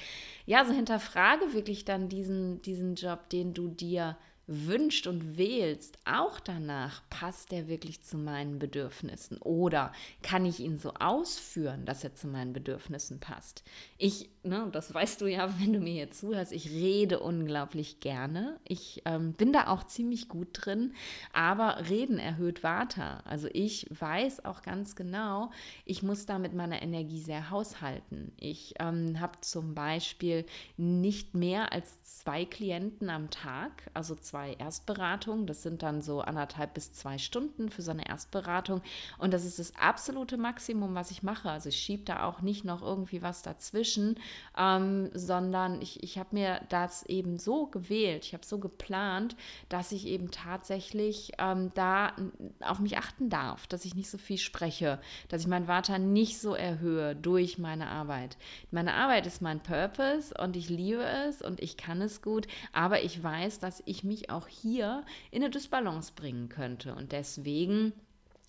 ja, 0.45 0.65
so 0.67 0.75
hinterfrage 0.75 1.55
wirklich 1.55 1.87
dann 1.87 2.11
diesen, 2.11 2.61
diesen 2.63 2.97
Job, 2.97 3.31
den 3.31 3.55
du 3.55 3.69
dir 3.69 4.17
wünscht 4.47 5.07
und 5.07 5.39
wählst, 5.39 5.99
auch 6.05 6.41
danach, 6.41 7.03
passt 7.11 7.53
der 7.53 7.69
wirklich 7.69 8.03
zu 8.03 8.17
meinen 8.17 8.59
Bedürfnissen 8.59 9.39
oder 9.39 9.93
kann 10.23 10.45
ich 10.45 10.61
ihn 10.61 10.79
so 10.79 10.95
ausführen, 10.95 11.85
dass 11.85 12.03
er 12.03 12.15
zu 12.15 12.27
meinen 12.27 12.53
Bedürfnissen 12.53 13.21
passt. 13.21 13.63
Ich, 13.99 14.31
ne, 14.43 14.69
das 14.73 14.93
weißt 14.93 15.21
du 15.21 15.27
ja, 15.27 15.49
wenn 15.61 15.73
du 15.73 15.79
mir 15.79 15.93
hier 15.93 16.11
zuhörst, 16.11 16.53
ich 16.53 16.71
rede 16.71 17.21
unglaublich 17.21 18.01
gerne. 18.01 18.59
Ich 18.65 19.03
ähm, 19.05 19.33
bin 19.35 19.53
da 19.53 19.69
auch 19.69 19.85
ziemlich 19.85 20.29
gut 20.29 20.49
drin, 20.53 20.95
aber 21.33 21.89
Reden 21.89 22.19
erhöht 22.19 22.65
Vata. 22.65 23.23
Also 23.25 23.49
ich 23.53 23.87
weiß 23.91 24.45
auch 24.45 24.63
ganz 24.63 24.97
genau, 24.97 25.53
ich 25.85 26.03
muss 26.03 26.27
da 26.27 26.39
mit 26.39 26.53
meiner 26.53 26.83
Energie 26.83 27.21
sehr 27.21 27.51
haushalten. 27.51 28.33
Ich 28.39 28.75
ähm, 28.81 29.21
habe 29.21 29.41
zum 29.41 29.75
Beispiel 29.75 30.45
nicht 30.77 31.35
mehr 31.35 31.73
als 31.73 32.03
zwei 32.03 32.45
Klienten 32.45 33.09
am 33.09 33.31
Tag, 33.31 33.89
also 33.95 34.15
zwei 34.17 34.32
zwei 34.33 34.55
Erstberatungen. 34.55 35.47
Das 35.47 35.63
sind 35.63 35.83
dann 35.83 36.01
so 36.01 36.23
anderthalb 36.23 36.73
bis 36.73 36.91
zwei 36.93 37.19
Stunden 37.19 37.69
für 37.69 37.83
so 37.83 37.91
eine 37.91 38.09
Erstberatung. 38.09 38.81
Und 39.19 39.35
das 39.35 39.45
ist 39.45 39.59
das 39.59 39.77
absolute 39.77 40.39
Maximum, 40.39 40.95
was 40.95 41.11
ich 41.11 41.23
mache. 41.23 41.51
Also 41.51 41.69
ich 41.69 41.77
schiebe 41.77 42.05
da 42.05 42.25
auch 42.25 42.41
nicht 42.41 42.65
noch 42.65 42.81
irgendwie 42.81 43.21
was 43.21 43.43
dazwischen, 43.43 44.19
ähm, 44.57 45.11
sondern 45.13 45.83
ich, 45.83 46.03
ich 46.03 46.17
habe 46.17 46.31
mir 46.33 46.63
das 46.71 47.05
eben 47.05 47.39
so 47.39 47.67
gewählt, 47.67 48.25
ich 48.25 48.33
habe 48.33 48.47
so 48.47 48.59
geplant, 48.59 49.37
dass 49.69 49.93
ich 49.93 50.07
eben 50.07 50.31
tatsächlich 50.31 51.33
ähm, 51.37 51.71
da 51.75 52.13
auf 52.61 52.79
mich 52.79 52.97
achten 52.97 53.29
darf, 53.29 53.67
dass 53.67 53.85
ich 53.85 53.95
nicht 53.95 54.09
so 54.09 54.17
viel 54.17 54.39
spreche, 54.39 54.99
dass 55.29 55.43
ich 55.43 55.47
mein 55.47 55.67
Vater 55.67 55.99
nicht 55.99 56.41
so 56.41 56.55
erhöhe 56.55 57.15
durch 57.15 57.59
meine 57.59 57.89
Arbeit. 57.89 58.39
Meine 58.71 58.95
Arbeit 58.95 59.27
ist 59.27 59.43
mein 59.43 59.63
Purpose 59.63 60.33
und 60.43 60.57
ich 60.57 60.71
liebe 60.71 61.05
es 61.05 61.43
und 61.43 61.61
ich 61.61 61.77
kann 61.77 62.01
es 62.01 62.23
gut, 62.23 62.47
aber 62.73 63.03
ich 63.03 63.23
weiß, 63.23 63.59
dass 63.59 63.83
ich 63.85 64.05
mich 64.05 64.22
auch 64.31 64.49
hier 64.49 65.05
in 65.31 65.43
eine 65.43 65.51
Disbalance 65.51 66.13
bringen 66.15 66.49
könnte. 66.49 66.95
Und 66.95 67.13
deswegen 67.13 67.93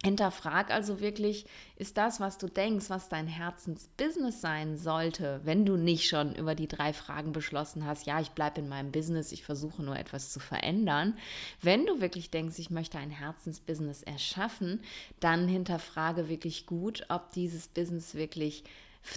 Hinterfrag 0.03 0.69
also 0.69 0.99
wirklich, 0.99 1.45
ist 1.77 1.95
das, 1.95 2.19
was 2.19 2.37
du 2.37 2.47
denkst, 2.47 2.89
was 2.89 3.07
dein 3.07 3.27
Herzensbusiness 3.27 4.41
sein 4.41 4.75
sollte, 4.77 5.39
wenn 5.45 5.65
du 5.65 5.77
nicht 5.77 6.09
schon 6.09 6.35
über 6.35 6.55
die 6.55 6.67
drei 6.67 6.91
Fragen 6.91 7.31
beschlossen 7.31 7.85
hast, 7.85 8.05
ja, 8.05 8.19
ich 8.19 8.31
bleibe 8.31 8.59
in 8.59 8.67
meinem 8.67 8.91
Business, 8.91 9.31
ich 9.31 9.43
versuche 9.43 9.81
nur 9.81 9.97
etwas 9.97 10.33
zu 10.33 10.41
verändern. 10.41 11.17
Wenn 11.61 11.85
du 11.85 12.01
wirklich 12.01 12.29
denkst, 12.29 12.59
ich 12.59 12.69
möchte 12.69 12.97
ein 12.97 13.11
Herzensbusiness 13.11 14.03
erschaffen, 14.03 14.81
dann 15.21 15.47
hinterfrage 15.47 16.27
wirklich 16.27 16.65
gut, 16.65 17.05
ob 17.07 17.31
dieses 17.31 17.69
Business 17.69 18.13
wirklich 18.13 18.65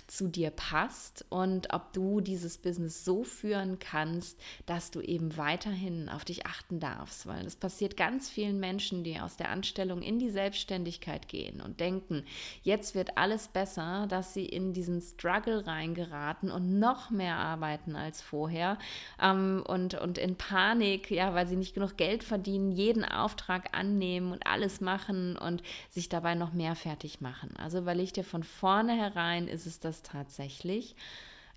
zu 0.06 0.28
dir 0.28 0.50
passt 0.50 1.24
und 1.28 1.72
ob 1.72 1.92
du 1.92 2.20
dieses 2.20 2.58
Business 2.58 3.04
so 3.04 3.24
führen 3.24 3.78
kannst, 3.78 4.40
dass 4.66 4.90
du 4.90 5.00
eben 5.00 5.36
weiterhin 5.36 6.08
auf 6.08 6.24
dich 6.24 6.46
achten 6.46 6.80
darfst, 6.80 7.26
weil 7.26 7.46
es 7.46 7.56
passiert 7.56 7.96
ganz 7.96 8.28
vielen 8.28 8.58
Menschen, 8.58 9.04
die 9.04 9.20
aus 9.20 9.36
der 9.36 9.50
Anstellung 9.50 10.02
in 10.02 10.18
die 10.18 10.30
Selbstständigkeit 10.30 11.28
gehen 11.28 11.60
und 11.60 11.80
denken, 11.80 12.24
jetzt 12.62 12.94
wird 12.94 13.16
alles 13.16 13.48
besser, 13.48 14.06
dass 14.08 14.34
sie 14.34 14.46
in 14.46 14.72
diesen 14.72 15.00
Struggle 15.00 15.66
reingeraten 15.66 16.50
und 16.50 16.78
noch 16.78 17.10
mehr 17.10 17.36
arbeiten 17.36 17.96
als 17.96 18.20
vorher 18.22 18.78
ähm, 19.22 19.62
und, 19.66 19.94
und 19.94 20.18
in 20.18 20.36
Panik, 20.36 21.10
ja, 21.10 21.34
weil 21.34 21.46
sie 21.46 21.56
nicht 21.56 21.74
genug 21.74 21.96
Geld 21.96 22.24
verdienen, 22.24 22.72
jeden 22.72 23.04
Auftrag 23.04 23.76
annehmen 23.76 24.32
und 24.32 24.46
alles 24.46 24.80
machen 24.80 25.36
und 25.36 25.62
sich 25.90 26.08
dabei 26.08 26.34
noch 26.34 26.52
mehr 26.52 26.74
fertig 26.74 27.20
machen. 27.20 27.54
Also 27.56 27.78
überleg 27.78 28.12
dir 28.12 28.24
von 28.24 28.42
vornherein, 28.42 29.48
ist 29.48 29.66
es 29.66 29.75
das 29.84 30.02
tatsächlich? 30.02 30.96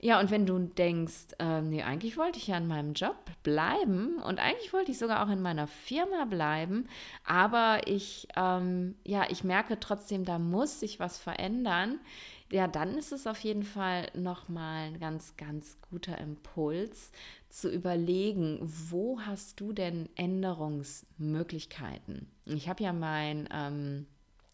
Ja, 0.01 0.21
und 0.21 0.31
wenn 0.31 0.45
du 0.45 0.57
denkst, 0.59 1.33
äh, 1.39 1.61
nee, 1.61 1.83
eigentlich 1.83 2.15
wollte 2.15 2.39
ich 2.39 2.47
ja 2.47 2.57
in 2.57 2.67
meinem 2.67 2.93
Job 2.93 3.17
bleiben 3.43 4.21
und 4.21 4.39
eigentlich 4.39 4.71
wollte 4.71 4.91
ich 4.91 4.97
sogar 4.97 5.25
auch 5.25 5.29
in 5.29 5.41
meiner 5.41 5.67
Firma 5.67 6.23
bleiben, 6.23 6.87
aber 7.25 7.81
ich, 7.85 8.29
ähm, 8.37 8.95
ja, 9.03 9.25
ich 9.29 9.43
merke 9.43 9.77
trotzdem, 9.77 10.23
da 10.23 10.39
muss 10.39 10.79
sich 10.79 11.01
was 11.01 11.17
verändern, 11.17 11.99
ja, 12.49 12.67
dann 12.67 12.97
ist 12.97 13.11
es 13.11 13.27
auf 13.27 13.41
jeden 13.41 13.63
Fall 13.63 14.07
nochmal 14.15 14.87
ein 14.87 15.01
ganz, 15.01 15.35
ganz 15.35 15.77
guter 15.89 16.17
Impuls 16.17 17.11
zu 17.49 17.69
überlegen, 17.69 18.57
wo 18.61 19.19
hast 19.19 19.59
du 19.59 19.73
denn 19.73 20.07
Änderungsmöglichkeiten? 20.15 22.31
Ich 22.45 22.69
habe 22.69 22.83
ja 22.83 22.93
mein... 22.93 23.49
Ähm, 23.51 24.07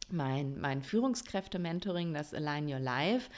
mein, 0.10 0.60
mein 0.60 0.82
Führungskräfte-Mentoring, 0.82 2.14
das 2.14 2.34
Align 2.34 2.72
Your 2.72 2.80
Life, 2.80 3.30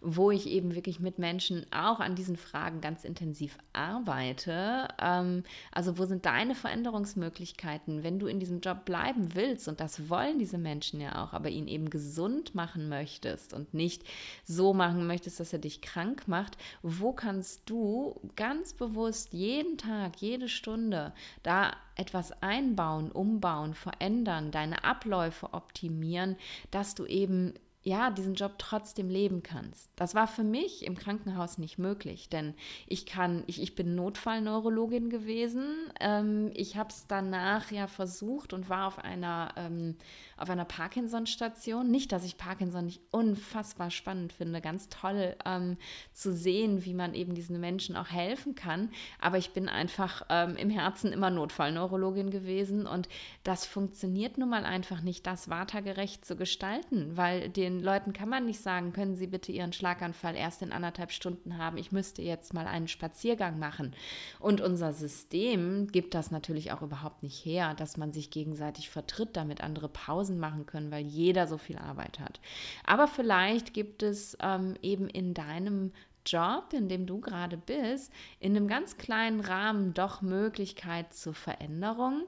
wo 0.00 0.30
ich 0.30 0.46
eben 0.46 0.74
wirklich 0.74 1.00
mit 1.00 1.18
Menschen 1.18 1.66
auch 1.70 2.00
an 2.00 2.14
diesen 2.14 2.36
Fragen 2.36 2.80
ganz 2.80 3.04
intensiv 3.04 3.56
arbeite. 3.72 4.88
Ähm, 5.00 5.44
also 5.72 5.98
wo 5.98 6.04
sind 6.04 6.26
deine 6.26 6.54
Veränderungsmöglichkeiten, 6.54 8.02
wenn 8.02 8.18
du 8.18 8.26
in 8.26 8.40
diesem 8.40 8.60
Job 8.60 8.84
bleiben 8.84 9.34
willst 9.34 9.68
und 9.68 9.80
das 9.80 10.08
wollen 10.08 10.38
diese 10.38 10.58
Menschen 10.58 11.00
ja 11.00 11.24
auch, 11.24 11.32
aber 11.32 11.48
ihn 11.48 11.68
eben 11.68 11.90
gesund 11.90 12.54
machen 12.54 12.88
möchtest 12.88 13.52
und 13.52 13.74
nicht 13.74 14.02
so 14.44 14.74
machen 14.74 15.06
möchtest, 15.06 15.40
dass 15.40 15.52
er 15.52 15.58
dich 15.58 15.80
krank 15.80 16.28
macht, 16.28 16.56
wo 16.82 17.12
kannst 17.12 17.62
du 17.66 18.20
ganz 18.36 18.74
bewusst 18.74 19.32
jeden 19.32 19.78
Tag, 19.78 20.16
jede 20.20 20.48
Stunde 20.48 21.12
da 21.42 21.72
etwas 21.96 22.30
einbauen, 22.42 23.10
umbauen, 23.10 23.74
verändern, 23.74 24.50
deine 24.50 24.84
Abläufe 24.84 25.52
optimieren, 25.52 26.36
dass 26.70 26.94
du 26.94 27.06
eben 27.06 27.54
ja, 27.86 28.10
diesen 28.10 28.34
Job 28.34 28.54
trotzdem 28.58 29.08
leben 29.08 29.44
kannst. 29.44 29.88
Das 29.94 30.16
war 30.16 30.26
für 30.26 30.42
mich 30.42 30.84
im 30.84 30.96
Krankenhaus 30.96 31.56
nicht 31.56 31.78
möglich, 31.78 32.28
denn 32.28 32.54
ich 32.88 33.06
kann, 33.06 33.44
ich, 33.46 33.62
ich 33.62 33.76
bin 33.76 33.94
Notfallneurologin 33.94 35.08
gewesen. 35.08 35.64
Ähm, 36.00 36.50
ich 36.54 36.76
habe 36.76 36.88
es 36.88 37.06
danach 37.06 37.70
ja 37.70 37.86
versucht 37.86 38.52
und 38.52 38.68
war 38.68 38.88
auf 38.88 38.98
einer, 38.98 39.54
ähm, 39.56 39.94
einer 40.36 40.64
Parkinson-Station. 40.64 41.88
Nicht, 41.88 42.10
dass 42.10 42.24
ich 42.24 42.36
Parkinson 42.36 42.86
nicht 42.86 43.02
unfassbar 43.12 43.92
spannend 43.92 44.32
finde, 44.32 44.60
ganz 44.60 44.88
toll 44.88 45.36
ähm, 45.44 45.76
zu 46.12 46.32
sehen, 46.34 46.84
wie 46.84 46.94
man 46.94 47.14
eben 47.14 47.36
diesen 47.36 47.60
Menschen 47.60 47.94
auch 47.94 48.10
helfen 48.10 48.56
kann. 48.56 48.90
Aber 49.20 49.38
ich 49.38 49.52
bin 49.52 49.68
einfach 49.68 50.22
ähm, 50.28 50.56
im 50.56 50.70
Herzen 50.70 51.12
immer 51.12 51.30
Notfallneurologin 51.30 52.30
gewesen 52.30 52.84
und 52.84 53.08
das 53.44 53.64
funktioniert 53.64 54.38
nun 54.38 54.48
mal 54.48 54.64
einfach 54.64 55.02
nicht, 55.02 55.24
das 55.24 55.48
watergerecht 55.48 56.24
zu 56.24 56.34
gestalten, 56.34 57.16
weil 57.16 57.48
den 57.48 57.75
Leuten 57.80 58.12
kann 58.12 58.28
man 58.28 58.46
nicht 58.46 58.60
sagen, 58.60 58.92
können 58.92 59.16
Sie 59.16 59.26
bitte 59.26 59.52
Ihren 59.52 59.72
Schlaganfall 59.72 60.36
erst 60.36 60.62
in 60.62 60.72
anderthalb 60.72 61.12
Stunden 61.12 61.58
haben. 61.58 61.76
Ich 61.76 61.92
müsste 61.92 62.22
jetzt 62.22 62.54
mal 62.54 62.66
einen 62.66 62.88
Spaziergang 62.88 63.58
machen. 63.58 63.94
Und 64.40 64.60
unser 64.60 64.92
System 64.92 65.88
gibt 65.88 66.14
das 66.14 66.30
natürlich 66.30 66.72
auch 66.72 66.82
überhaupt 66.82 67.22
nicht 67.22 67.44
her, 67.44 67.74
dass 67.74 67.96
man 67.96 68.12
sich 68.12 68.30
gegenseitig 68.30 68.90
vertritt, 68.90 69.36
damit 69.36 69.60
andere 69.60 69.88
Pausen 69.88 70.38
machen 70.38 70.66
können, 70.66 70.90
weil 70.90 71.04
jeder 71.04 71.46
so 71.46 71.58
viel 71.58 71.78
Arbeit 71.78 72.20
hat. 72.20 72.40
Aber 72.84 73.08
vielleicht 73.08 73.74
gibt 73.74 74.02
es 74.02 74.36
ähm, 74.40 74.74
eben 74.82 75.08
in 75.08 75.34
deinem 75.34 75.92
Job, 76.26 76.72
in 76.72 76.88
dem 76.88 77.06
du 77.06 77.20
gerade 77.20 77.56
bist, 77.56 78.12
in 78.40 78.56
einem 78.56 78.68
ganz 78.68 78.98
kleinen 78.98 79.40
Rahmen 79.40 79.94
doch 79.94 80.22
Möglichkeit 80.22 81.14
zur 81.14 81.34
Veränderung. 81.34 82.24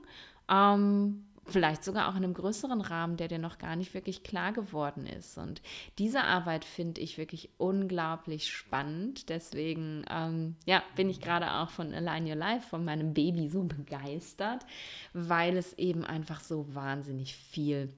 Ähm, 0.49 1.25
vielleicht 1.49 1.85
sogar 1.85 2.09
auch 2.09 2.17
in 2.17 2.25
einem 2.25 2.35
größeren 2.35 2.81
Rahmen, 2.81 3.17
der 3.17 3.29
dir 3.29 3.39
noch 3.39 3.59
gar 3.59 3.77
nicht 3.77 3.95
wirklich 3.95 4.23
klar 4.23 4.53
geworden 4.53 5.07
ist. 5.07 5.39
Und 5.39 5.63
diese 5.99 6.25
Arbeit 6.25 6.65
finde 6.65 7.01
ich 7.01 7.19
wirklich 7.19 7.51
unglaublich 7.59 8.49
spannend. 8.49 9.29
Deswegen 9.29 10.05
ähm, 10.11 10.57
ja, 10.67 10.83
bin 10.97 11.09
ich 11.09 11.21
gerade 11.21 11.53
auch 11.55 11.71
von 11.71 11.93
Align 11.93 12.27
Your 12.27 12.37
Life, 12.37 12.69
von 12.69 12.85
meinem 12.85 13.15
Baby 13.15 13.49
so 13.49 13.65
begeistert, 13.65 14.65
weil 15.13 15.57
es 15.57 15.73
eben 15.75 16.05
einfach 16.05 16.41
so 16.41 16.75
wahnsinnig 16.75 17.35
viel 17.35 17.93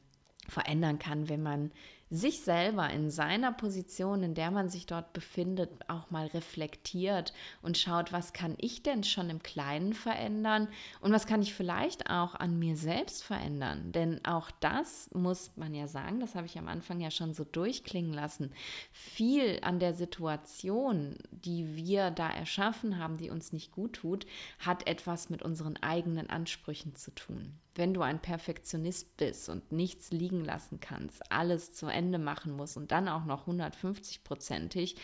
verändern 0.49 0.99
kann, 0.99 1.29
wenn 1.29 1.43
man 1.43 1.71
sich 2.11 2.41
selber 2.41 2.91
in 2.91 3.09
seiner 3.09 3.53
Position, 3.53 4.25
in 4.25 4.35
der 4.35 4.51
man 4.51 4.69
sich 4.69 4.87
dort 4.87 5.13
befindet, 5.13 5.71
auch 5.89 6.11
mal 6.11 6.27
reflektiert 6.27 7.33
und 7.63 7.79
schaut, 7.79 8.13
was 8.13 8.33
kann 8.33 8.57
ich 8.59 8.83
denn 8.83 9.05
schon 9.05 9.31
im 9.31 9.43
Kleinen 9.43 9.95
verändern 9.95 10.67
und 11.01 11.13
was 11.13 11.27
kann 11.27 11.41
ich 11.41 11.55
vielleicht 11.55 12.11
auch 12.11 12.35
an 12.35 12.59
mir 12.59 12.77
selbst 12.77 13.23
verändern. 13.23 13.93
Denn 13.93 14.25
auch 14.25 14.51
das 14.59 15.09
muss 15.15 15.53
man 15.57 15.73
ja 15.73 15.87
sagen, 15.87 16.19
das 16.19 16.35
habe 16.35 16.47
ich 16.47 16.59
am 16.59 16.67
Anfang 16.67 17.01
ja 17.01 17.13
schon 17.13 17.33
so 17.33 17.45
durchklingen 17.45 18.13
lassen, 18.13 18.53
viel 18.91 19.61
an 19.63 19.79
der 19.79 19.95
Situation, 19.95 21.17
die 21.31 21.77
wir 21.77 22.11
da 22.11 22.29
erschaffen 22.29 22.99
haben, 22.99 23.19
die 23.19 23.31
uns 23.31 23.53
nicht 23.53 23.71
gut 23.71 23.93
tut, 23.93 24.27
hat 24.59 24.89
etwas 24.89 25.31
mit 25.31 25.43
unseren 25.43 25.77
eigenen 25.77 26.29
Ansprüchen 26.29 26.97
zu 26.97 27.13
tun 27.15 27.61
wenn 27.75 27.95
du 27.95 28.03
ein 28.03 28.21
Perfektionist 28.21 29.17
bist 29.17 29.49
und 29.49 29.73
nichts 29.73 30.11
liegen 30.11 30.45
lassen 30.45 30.81
kannst, 30.81 31.23
alles 31.31 31.73
zu 31.73 31.87
Ende 31.87 32.19
machen 32.19 32.53
musst 32.53 32.77
und 32.77 32.91
dann 32.93 33.09
auch 33.09 33.25
noch 33.25 33.47
150-prozentig, 33.47 34.97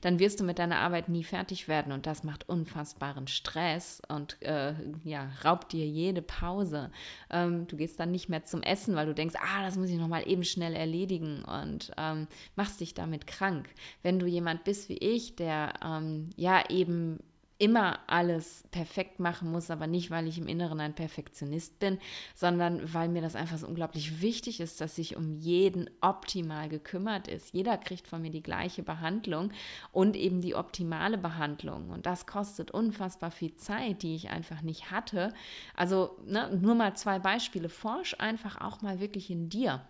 dann 0.00 0.18
wirst 0.18 0.40
du 0.40 0.44
mit 0.44 0.58
deiner 0.58 0.78
Arbeit 0.78 1.08
nie 1.08 1.24
fertig 1.24 1.68
werden 1.68 1.92
und 1.92 2.06
das 2.06 2.24
macht 2.24 2.48
unfassbaren 2.48 3.26
Stress 3.26 4.00
und 4.08 4.40
äh, 4.42 4.74
ja, 5.04 5.30
raubt 5.44 5.72
dir 5.72 5.86
jede 5.86 6.22
Pause. 6.22 6.90
Ähm, 7.30 7.66
du 7.66 7.76
gehst 7.76 8.00
dann 8.00 8.10
nicht 8.10 8.28
mehr 8.28 8.44
zum 8.44 8.62
Essen, 8.62 8.96
weil 8.96 9.06
du 9.06 9.14
denkst, 9.14 9.36
ah, 9.38 9.62
das 9.62 9.76
muss 9.76 9.90
ich 9.90 9.98
noch 9.98 10.08
mal 10.08 10.26
eben 10.28 10.44
schnell 10.44 10.74
erledigen 10.74 11.44
und 11.44 11.92
ähm, 11.98 12.26
machst 12.56 12.80
dich 12.80 12.94
damit 12.94 13.26
krank. 13.26 13.68
Wenn 14.02 14.18
du 14.18 14.26
jemand 14.26 14.64
bist 14.64 14.88
wie 14.88 14.98
ich, 14.98 15.36
der 15.36 15.74
ähm, 15.84 16.30
ja 16.36 16.68
eben 16.70 17.18
immer 17.58 18.00
alles 18.08 18.64
perfekt 18.72 19.20
machen 19.20 19.50
muss, 19.50 19.70
aber 19.70 19.86
nicht, 19.86 20.10
weil 20.10 20.26
ich 20.26 20.38
im 20.38 20.48
Inneren 20.48 20.80
ein 20.80 20.94
Perfektionist 20.94 21.78
bin, 21.78 21.98
sondern 22.34 22.92
weil 22.92 23.08
mir 23.08 23.22
das 23.22 23.36
einfach 23.36 23.58
so 23.58 23.66
unglaublich 23.66 24.20
wichtig 24.20 24.60
ist, 24.60 24.80
dass 24.80 24.96
sich 24.96 25.16
um 25.16 25.32
jeden 25.36 25.88
optimal 26.00 26.68
gekümmert 26.68 27.28
ist. 27.28 27.54
Jeder 27.54 27.78
kriegt 27.78 28.08
von 28.08 28.22
mir 28.22 28.30
die 28.30 28.42
gleiche 28.42 28.82
Behandlung 28.82 29.52
und 29.92 30.16
eben 30.16 30.40
die 30.40 30.56
optimale 30.56 31.16
Behandlung. 31.16 31.90
Und 31.90 32.06
das 32.06 32.26
kostet 32.26 32.72
unfassbar 32.72 33.30
viel 33.30 33.54
Zeit, 33.56 34.02
die 34.02 34.16
ich 34.16 34.30
einfach 34.30 34.62
nicht 34.62 34.90
hatte. 34.90 35.32
Also 35.76 36.18
ne, 36.26 36.58
nur 36.60 36.74
mal 36.74 36.96
zwei 36.96 37.18
Beispiele. 37.18 37.68
Forsch 37.68 38.16
einfach 38.18 38.60
auch 38.60 38.82
mal 38.82 38.98
wirklich 38.98 39.30
in 39.30 39.48
dir. 39.48 39.86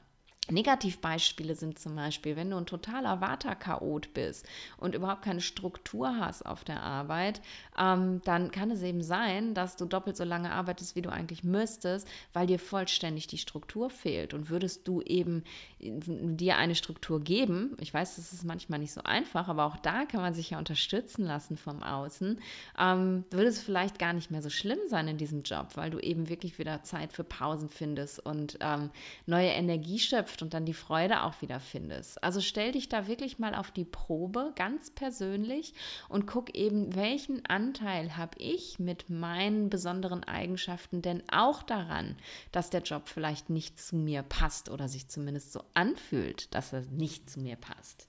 Negativbeispiele 0.50 1.54
sind 1.54 1.78
zum 1.78 1.96
Beispiel, 1.96 2.36
wenn 2.36 2.50
du 2.50 2.58
ein 2.58 2.66
totaler 2.66 3.22
Vata-Chaot 3.22 4.12
bist 4.12 4.46
und 4.76 4.94
überhaupt 4.94 5.22
keine 5.22 5.40
Struktur 5.40 6.18
hast 6.18 6.44
auf 6.44 6.64
der 6.64 6.82
Arbeit, 6.82 7.40
ähm, 7.78 8.20
dann 8.24 8.50
kann 8.50 8.70
es 8.70 8.82
eben 8.82 9.02
sein, 9.02 9.54
dass 9.54 9.76
du 9.76 9.86
doppelt 9.86 10.18
so 10.18 10.24
lange 10.24 10.52
arbeitest, 10.52 10.96
wie 10.96 11.02
du 11.02 11.10
eigentlich 11.10 11.44
müsstest, 11.44 12.06
weil 12.34 12.46
dir 12.46 12.58
vollständig 12.58 13.26
die 13.26 13.38
Struktur 13.38 13.88
fehlt. 13.88 14.34
Und 14.34 14.50
würdest 14.50 14.86
du 14.86 15.00
eben 15.00 15.44
äh, 15.80 15.92
dir 15.98 16.58
eine 16.58 16.74
Struktur 16.74 17.20
geben, 17.20 17.74
ich 17.80 17.94
weiß, 17.94 18.16
das 18.16 18.34
ist 18.34 18.44
manchmal 18.44 18.80
nicht 18.80 18.92
so 18.92 19.02
einfach, 19.02 19.48
aber 19.48 19.64
auch 19.64 19.76
da 19.78 20.04
kann 20.04 20.20
man 20.20 20.34
sich 20.34 20.50
ja 20.50 20.58
unterstützen 20.58 21.24
lassen 21.24 21.56
vom 21.56 21.82
Außen, 21.82 22.38
ähm, 22.78 23.24
würde 23.30 23.48
es 23.48 23.62
vielleicht 23.62 23.98
gar 23.98 24.12
nicht 24.12 24.30
mehr 24.30 24.42
so 24.42 24.50
schlimm 24.50 24.78
sein 24.88 25.08
in 25.08 25.16
diesem 25.16 25.42
Job, 25.42 25.68
weil 25.76 25.90
du 25.90 25.98
eben 26.00 26.28
wirklich 26.28 26.58
wieder 26.58 26.82
Zeit 26.82 27.14
für 27.14 27.24
Pausen 27.24 27.70
findest 27.70 28.24
und 28.24 28.58
ähm, 28.60 28.90
neue 29.24 29.48
Energie 29.48 29.98
schöpfst 29.98 30.33
schöpft 30.34 30.42
und 30.42 30.54
dann 30.54 30.66
die 30.66 30.74
Freude 30.74 31.22
auch 31.22 31.40
wieder 31.40 31.60
findest. 31.60 32.22
Also 32.22 32.40
stell 32.40 32.72
dich 32.72 32.88
da 32.88 33.06
wirklich 33.06 33.38
mal 33.38 33.54
auf 33.54 33.70
die 33.70 33.84
Probe, 33.84 34.52
ganz 34.56 34.90
persönlich, 34.90 35.74
und 36.08 36.26
guck 36.26 36.54
eben, 36.54 36.94
welchen 36.94 37.44
Anteil 37.46 38.16
habe 38.16 38.38
ich 38.38 38.78
mit 38.78 39.10
meinen 39.10 39.70
besonderen 39.70 40.24
Eigenschaften 40.24 41.02
denn 41.02 41.22
auch 41.30 41.62
daran, 41.62 42.16
dass 42.52 42.70
der 42.70 42.82
Job 42.82 43.08
vielleicht 43.08 43.50
nicht 43.50 43.78
zu 43.78 43.96
mir 43.96 44.22
passt 44.22 44.70
oder 44.70 44.88
sich 44.88 45.08
zumindest 45.08 45.52
so 45.52 45.62
anfühlt, 45.74 46.54
dass 46.54 46.72
er 46.72 46.82
nicht 46.82 47.30
zu 47.30 47.40
mir 47.40 47.56
passt. 47.56 48.08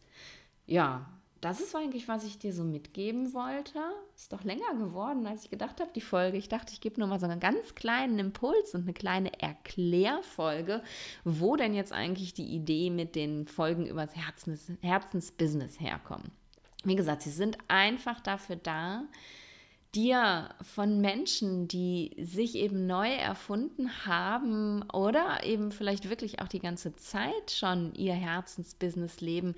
Ja, 0.66 1.06
das 1.46 1.60
ist 1.60 1.76
eigentlich, 1.76 2.08
was 2.08 2.24
ich 2.24 2.40
dir 2.40 2.52
so 2.54 2.64
mitgeben 2.64 3.36
wollte. 3.36 3.80
Ist 4.16 4.34
doch 4.34 4.44
länger 4.44 4.74
geworden, 4.80 5.28
als 5.28 5.44
ich 5.44 5.52
gedacht 5.52 5.80
habe, 5.80 5.92
die 5.94 6.02
Folge. 6.02 6.38
Ich 6.38 6.50
dachte, 6.50 6.74
ich 6.74 6.82
gebe 6.82 7.00
nur 7.00 7.08
mal 7.08 7.20
so 7.20 7.28
einen 7.28 7.40
ganz 7.40 7.76
kleinen 7.76 8.18
Impuls 8.18 8.74
und 8.74 8.82
eine 8.82 8.94
kleine 8.94 9.40
Erklärfolge, 9.40 10.82
wo 11.24 11.56
denn 11.56 11.76
jetzt 11.76 11.94
eigentlich 11.94 12.34
die 12.34 12.48
Idee 12.48 12.90
mit 12.90 13.16
den 13.16 13.48
Folgen 13.48 13.86
über 13.86 14.08
das 14.08 14.16
Herzens 14.16 14.72
Herzensbusiness 14.82 15.80
herkommt. 15.80 16.32
Wie 16.84 16.96
gesagt, 16.96 17.22
sie 17.22 17.30
sind 17.30 17.60
einfach 17.68 18.22
dafür 18.22 18.56
da, 18.56 19.04
dir 19.96 20.50
von 20.62 21.00
Menschen, 21.00 21.68
die 21.68 22.12
sich 22.20 22.56
eben 22.56 22.86
neu 22.86 23.10
erfunden 23.10 23.90
haben 24.06 24.84
oder 24.92 25.44
eben 25.44 25.72
vielleicht 25.72 26.10
wirklich 26.10 26.42
auch 26.42 26.50
die 26.50 26.60
ganze 26.60 26.96
Zeit 26.98 27.52
schon 27.52 27.94
ihr 27.96 28.14
Herzensbusiness 28.14 29.22
leben, 29.22 29.56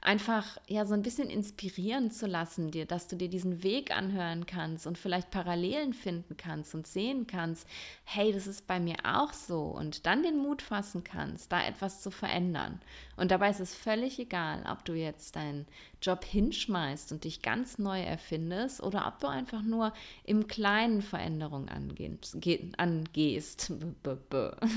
einfach 0.00 0.58
ja 0.68 0.84
so 0.84 0.94
ein 0.94 1.02
bisschen 1.02 1.28
inspirieren 1.28 2.10
zu 2.10 2.26
lassen, 2.26 2.70
dir, 2.70 2.86
dass 2.86 3.08
du 3.08 3.16
dir 3.16 3.28
diesen 3.28 3.62
Weg 3.62 3.94
anhören 3.94 4.46
kannst 4.46 4.86
und 4.86 4.96
vielleicht 4.96 5.30
Parallelen 5.30 5.92
finden 5.92 6.36
kannst 6.36 6.74
und 6.74 6.86
sehen 6.86 7.26
kannst, 7.26 7.66
hey, 8.04 8.32
das 8.32 8.46
ist 8.46 8.66
bei 8.66 8.78
mir 8.78 8.96
auch 9.04 9.32
so 9.32 9.62
und 9.62 10.06
dann 10.06 10.22
den 10.22 10.38
Mut 10.38 10.62
fassen 10.62 11.02
kannst, 11.04 11.50
da 11.50 11.66
etwas 11.66 12.00
zu 12.00 12.10
verändern. 12.10 12.80
Und 13.16 13.30
dabei 13.30 13.50
ist 13.50 13.60
es 13.60 13.74
völlig 13.74 14.18
egal, 14.18 14.64
ob 14.70 14.84
du 14.84 14.94
jetzt 14.94 15.36
deinen 15.36 15.66
Job 16.02 16.24
hinschmeißt 16.24 17.12
und 17.12 17.24
dich 17.24 17.42
ganz 17.42 17.78
neu 17.78 18.00
erfindest 18.00 18.82
oder 18.82 19.06
ob 19.06 19.20
du 19.20 19.26
einfach 19.26 19.62
nur 19.62 19.92
im 20.24 20.46
Kleinen 20.46 21.02
Veränderungen 21.02 21.68
angehst. 21.68 22.36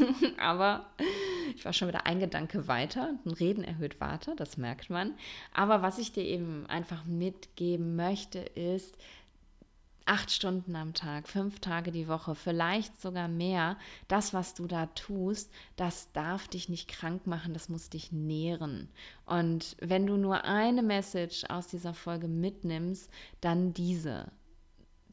Aber 0.37 0.85
ich 1.55 1.65
war 1.65 1.73
schon 1.73 1.87
wieder 1.87 2.05
ein 2.05 2.19
Gedanke 2.19 2.67
weiter. 2.67 3.13
Ein 3.25 3.31
Reden 3.31 3.63
erhöht 3.63 4.01
Warte, 4.01 4.35
das 4.35 4.57
merkt 4.57 4.89
man. 4.89 5.13
Aber 5.53 5.81
was 5.81 5.97
ich 5.97 6.11
dir 6.11 6.23
eben 6.23 6.65
einfach 6.67 7.05
mitgeben 7.05 7.95
möchte, 7.95 8.39
ist, 8.39 8.97
acht 10.05 10.31
Stunden 10.31 10.75
am 10.75 10.93
Tag, 10.93 11.27
fünf 11.27 11.59
Tage 11.59 11.91
die 11.91 12.07
Woche, 12.07 12.35
vielleicht 12.35 13.01
sogar 13.01 13.27
mehr, 13.27 13.77
das, 14.07 14.33
was 14.33 14.53
du 14.53 14.67
da 14.67 14.87
tust, 14.87 15.51
das 15.75 16.11
darf 16.11 16.47
dich 16.47 16.69
nicht 16.69 16.87
krank 16.87 17.27
machen, 17.27 17.53
das 17.53 17.69
muss 17.69 17.89
dich 17.89 18.11
nähren. 18.11 18.89
Und 19.25 19.75
wenn 19.79 20.05
du 20.05 20.17
nur 20.17 20.43
eine 20.45 20.83
Message 20.83 21.45
aus 21.49 21.67
dieser 21.67 21.93
Folge 21.93 22.27
mitnimmst, 22.27 23.09
dann 23.41 23.73
diese. 23.73 24.31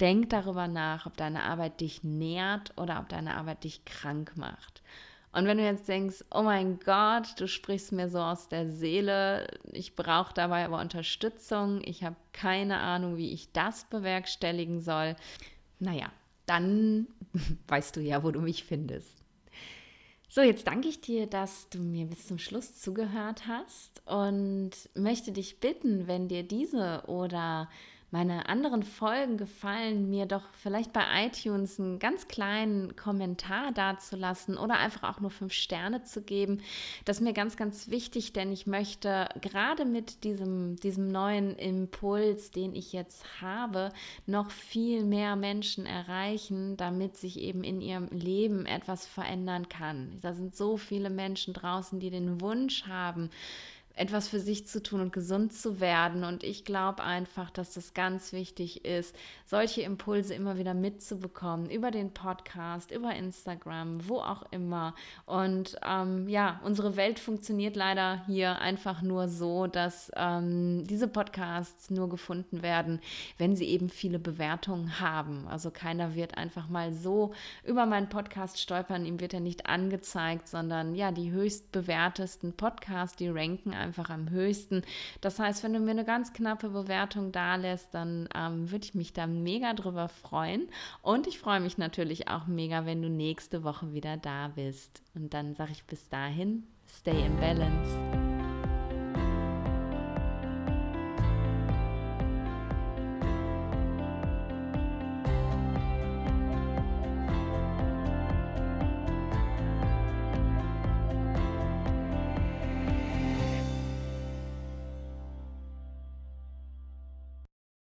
Denk 0.00 0.30
darüber 0.30 0.66
nach, 0.66 1.06
ob 1.06 1.16
deine 1.16 1.42
Arbeit 1.42 1.80
dich 1.80 2.02
nährt 2.02 2.72
oder 2.78 3.00
ob 3.00 3.08
deine 3.10 3.36
Arbeit 3.36 3.64
dich 3.64 3.84
krank 3.84 4.32
macht. 4.36 4.82
Und 5.32 5.46
wenn 5.46 5.58
du 5.58 5.64
jetzt 5.64 5.88
denkst, 5.88 6.24
oh 6.32 6.42
mein 6.42 6.80
Gott, 6.80 7.38
du 7.38 7.46
sprichst 7.46 7.92
mir 7.92 8.08
so 8.08 8.18
aus 8.18 8.48
der 8.48 8.68
Seele, 8.68 9.46
ich 9.72 9.94
brauche 9.94 10.34
dabei 10.34 10.64
aber 10.64 10.80
Unterstützung, 10.80 11.80
ich 11.84 12.02
habe 12.02 12.16
keine 12.32 12.78
Ahnung, 12.78 13.16
wie 13.16 13.32
ich 13.32 13.52
das 13.52 13.84
bewerkstelligen 13.84 14.80
soll, 14.80 15.14
naja, 15.78 16.10
dann 16.46 17.06
weißt 17.68 17.94
du 17.96 18.00
ja, 18.00 18.24
wo 18.24 18.32
du 18.32 18.40
mich 18.40 18.64
findest. 18.64 19.20
So, 20.28 20.42
jetzt 20.42 20.66
danke 20.66 20.88
ich 20.88 21.00
dir, 21.00 21.26
dass 21.26 21.68
du 21.70 21.78
mir 21.78 22.06
bis 22.06 22.26
zum 22.28 22.38
Schluss 22.38 22.76
zugehört 22.80 23.48
hast 23.48 24.00
und 24.06 24.70
möchte 24.94 25.32
dich 25.32 25.58
bitten, 25.58 26.06
wenn 26.06 26.28
dir 26.28 26.44
diese 26.44 27.02
oder 27.06 27.68
meine 28.10 28.48
anderen 28.48 28.82
Folgen 28.82 29.36
gefallen, 29.36 30.10
mir 30.10 30.26
doch 30.26 30.42
vielleicht 30.54 30.92
bei 30.92 31.02
iTunes 31.26 31.78
einen 31.78 31.98
ganz 31.98 32.26
kleinen 32.26 32.96
Kommentar 32.96 33.70
dazulassen 33.72 34.56
oder 34.56 34.78
einfach 34.78 35.04
auch 35.04 35.20
nur 35.20 35.30
fünf 35.30 35.52
Sterne 35.52 36.02
zu 36.02 36.22
geben. 36.22 36.60
Das 37.04 37.18
ist 37.18 37.22
mir 37.22 37.32
ganz, 37.32 37.56
ganz 37.56 37.88
wichtig, 37.88 38.32
denn 38.32 38.50
ich 38.50 38.66
möchte 38.66 39.28
gerade 39.40 39.84
mit 39.84 40.24
diesem, 40.24 40.76
diesem 40.76 41.08
neuen 41.08 41.54
Impuls, 41.56 42.50
den 42.50 42.74
ich 42.74 42.92
jetzt 42.92 43.40
habe, 43.40 43.90
noch 44.26 44.50
viel 44.50 45.04
mehr 45.04 45.36
Menschen 45.36 45.86
erreichen, 45.86 46.76
damit 46.76 47.16
sich 47.16 47.38
eben 47.38 47.62
in 47.62 47.80
ihrem 47.80 48.08
Leben 48.08 48.66
etwas 48.66 49.06
verändern 49.06 49.68
kann. 49.68 50.18
Da 50.20 50.34
sind 50.34 50.56
so 50.56 50.76
viele 50.76 51.10
Menschen 51.10 51.54
draußen, 51.54 52.00
die 52.00 52.10
den 52.10 52.40
Wunsch 52.40 52.86
haben, 52.86 53.30
etwas 53.94 54.28
für 54.28 54.40
sich 54.40 54.66
zu 54.66 54.82
tun 54.82 55.00
und 55.00 55.12
gesund 55.12 55.52
zu 55.52 55.78
werden. 55.78 56.24
Und 56.24 56.42
ich 56.42 56.64
glaube 56.64 57.02
einfach, 57.02 57.50
dass 57.50 57.74
das 57.74 57.92
ganz 57.92 58.32
wichtig 58.32 58.84
ist, 58.84 59.14
solche 59.44 59.82
Impulse 59.82 60.34
immer 60.34 60.56
wieder 60.56 60.74
mitzubekommen 60.74 61.68
über 61.68 61.90
den 61.90 62.12
Podcast, 62.12 62.90
über 62.92 63.14
Instagram, 63.14 64.08
wo 64.08 64.16
auch 64.16 64.44
immer. 64.52 64.94
Und 65.26 65.76
ähm, 65.86 66.28
ja, 66.28 66.60
unsere 66.64 66.96
Welt 66.96 67.18
funktioniert 67.18 67.76
leider 67.76 68.24
hier 68.26 68.58
einfach 68.60 69.02
nur 69.02 69.28
so, 69.28 69.66
dass 69.66 70.10
ähm, 70.16 70.86
diese 70.86 71.08
Podcasts 71.08 71.90
nur 71.90 72.08
gefunden 72.08 72.62
werden, 72.62 73.00
wenn 73.36 73.54
sie 73.54 73.66
eben 73.66 73.90
viele 73.90 74.18
Bewertungen 74.18 75.00
haben. 75.00 75.46
Also 75.46 75.70
keiner 75.70 76.14
wird 76.14 76.38
einfach 76.38 76.68
mal 76.68 76.92
so 76.92 77.32
über 77.64 77.84
meinen 77.86 78.08
Podcast 78.08 78.58
stolpern, 78.60 79.04
ihm 79.04 79.20
wird 79.20 79.34
er 79.34 79.40
nicht 79.40 79.66
angezeigt, 79.66 80.48
sondern 80.48 80.94
ja, 80.94 81.12
die 81.12 81.32
höchst 81.32 81.70
bewertesten 81.72 82.54
Podcasts, 82.54 83.16
die 83.16 83.28
ranken 83.28 83.74
einfach 83.74 83.89
einfach 83.90 84.10
am 84.10 84.30
höchsten. 84.30 84.82
Das 85.20 85.38
heißt, 85.38 85.64
wenn 85.64 85.72
du 85.72 85.80
mir 85.80 85.90
eine 85.90 86.04
ganz 86.04 86.32
knappe 86.32 86.68
Bewertung 86.70 87.32
da 87.32 87.56
lässt, 87.56 87.92
dann 87.92 88.28
ähm, 88.34 88.70
würde 88.70 88.84
ich 88.84 88.94
mich 88.94 89.12
da 89.12 89.26
mega 89.26 89.74
drüber 89.74 90.08
freuen. 90.08 90.68
Und 91.02 91.26
ich 91.26 91.38
freue 91.38 91.60
mich 91.60 91.76
natürlich 91.76 92.28
auch 92.28 92.46
mega, 92.46 92.86
wenn 92.86 93.02
du 93.02 93.10
nächste 93.10 93.64
Woche 93.64 93.92
wieder 93.92 94.16
da 94.16 94.48
bist. 94.48 95.02
Und 95.14 95.34
dann 95.34 95.54
sage 95.54 95.72
ich 95.72 95.84
bis 95.84 96.08
dahin, 96.08 96.64
stay 96.88 97.26
in 97.26 97.36
balance. 97.40 98.29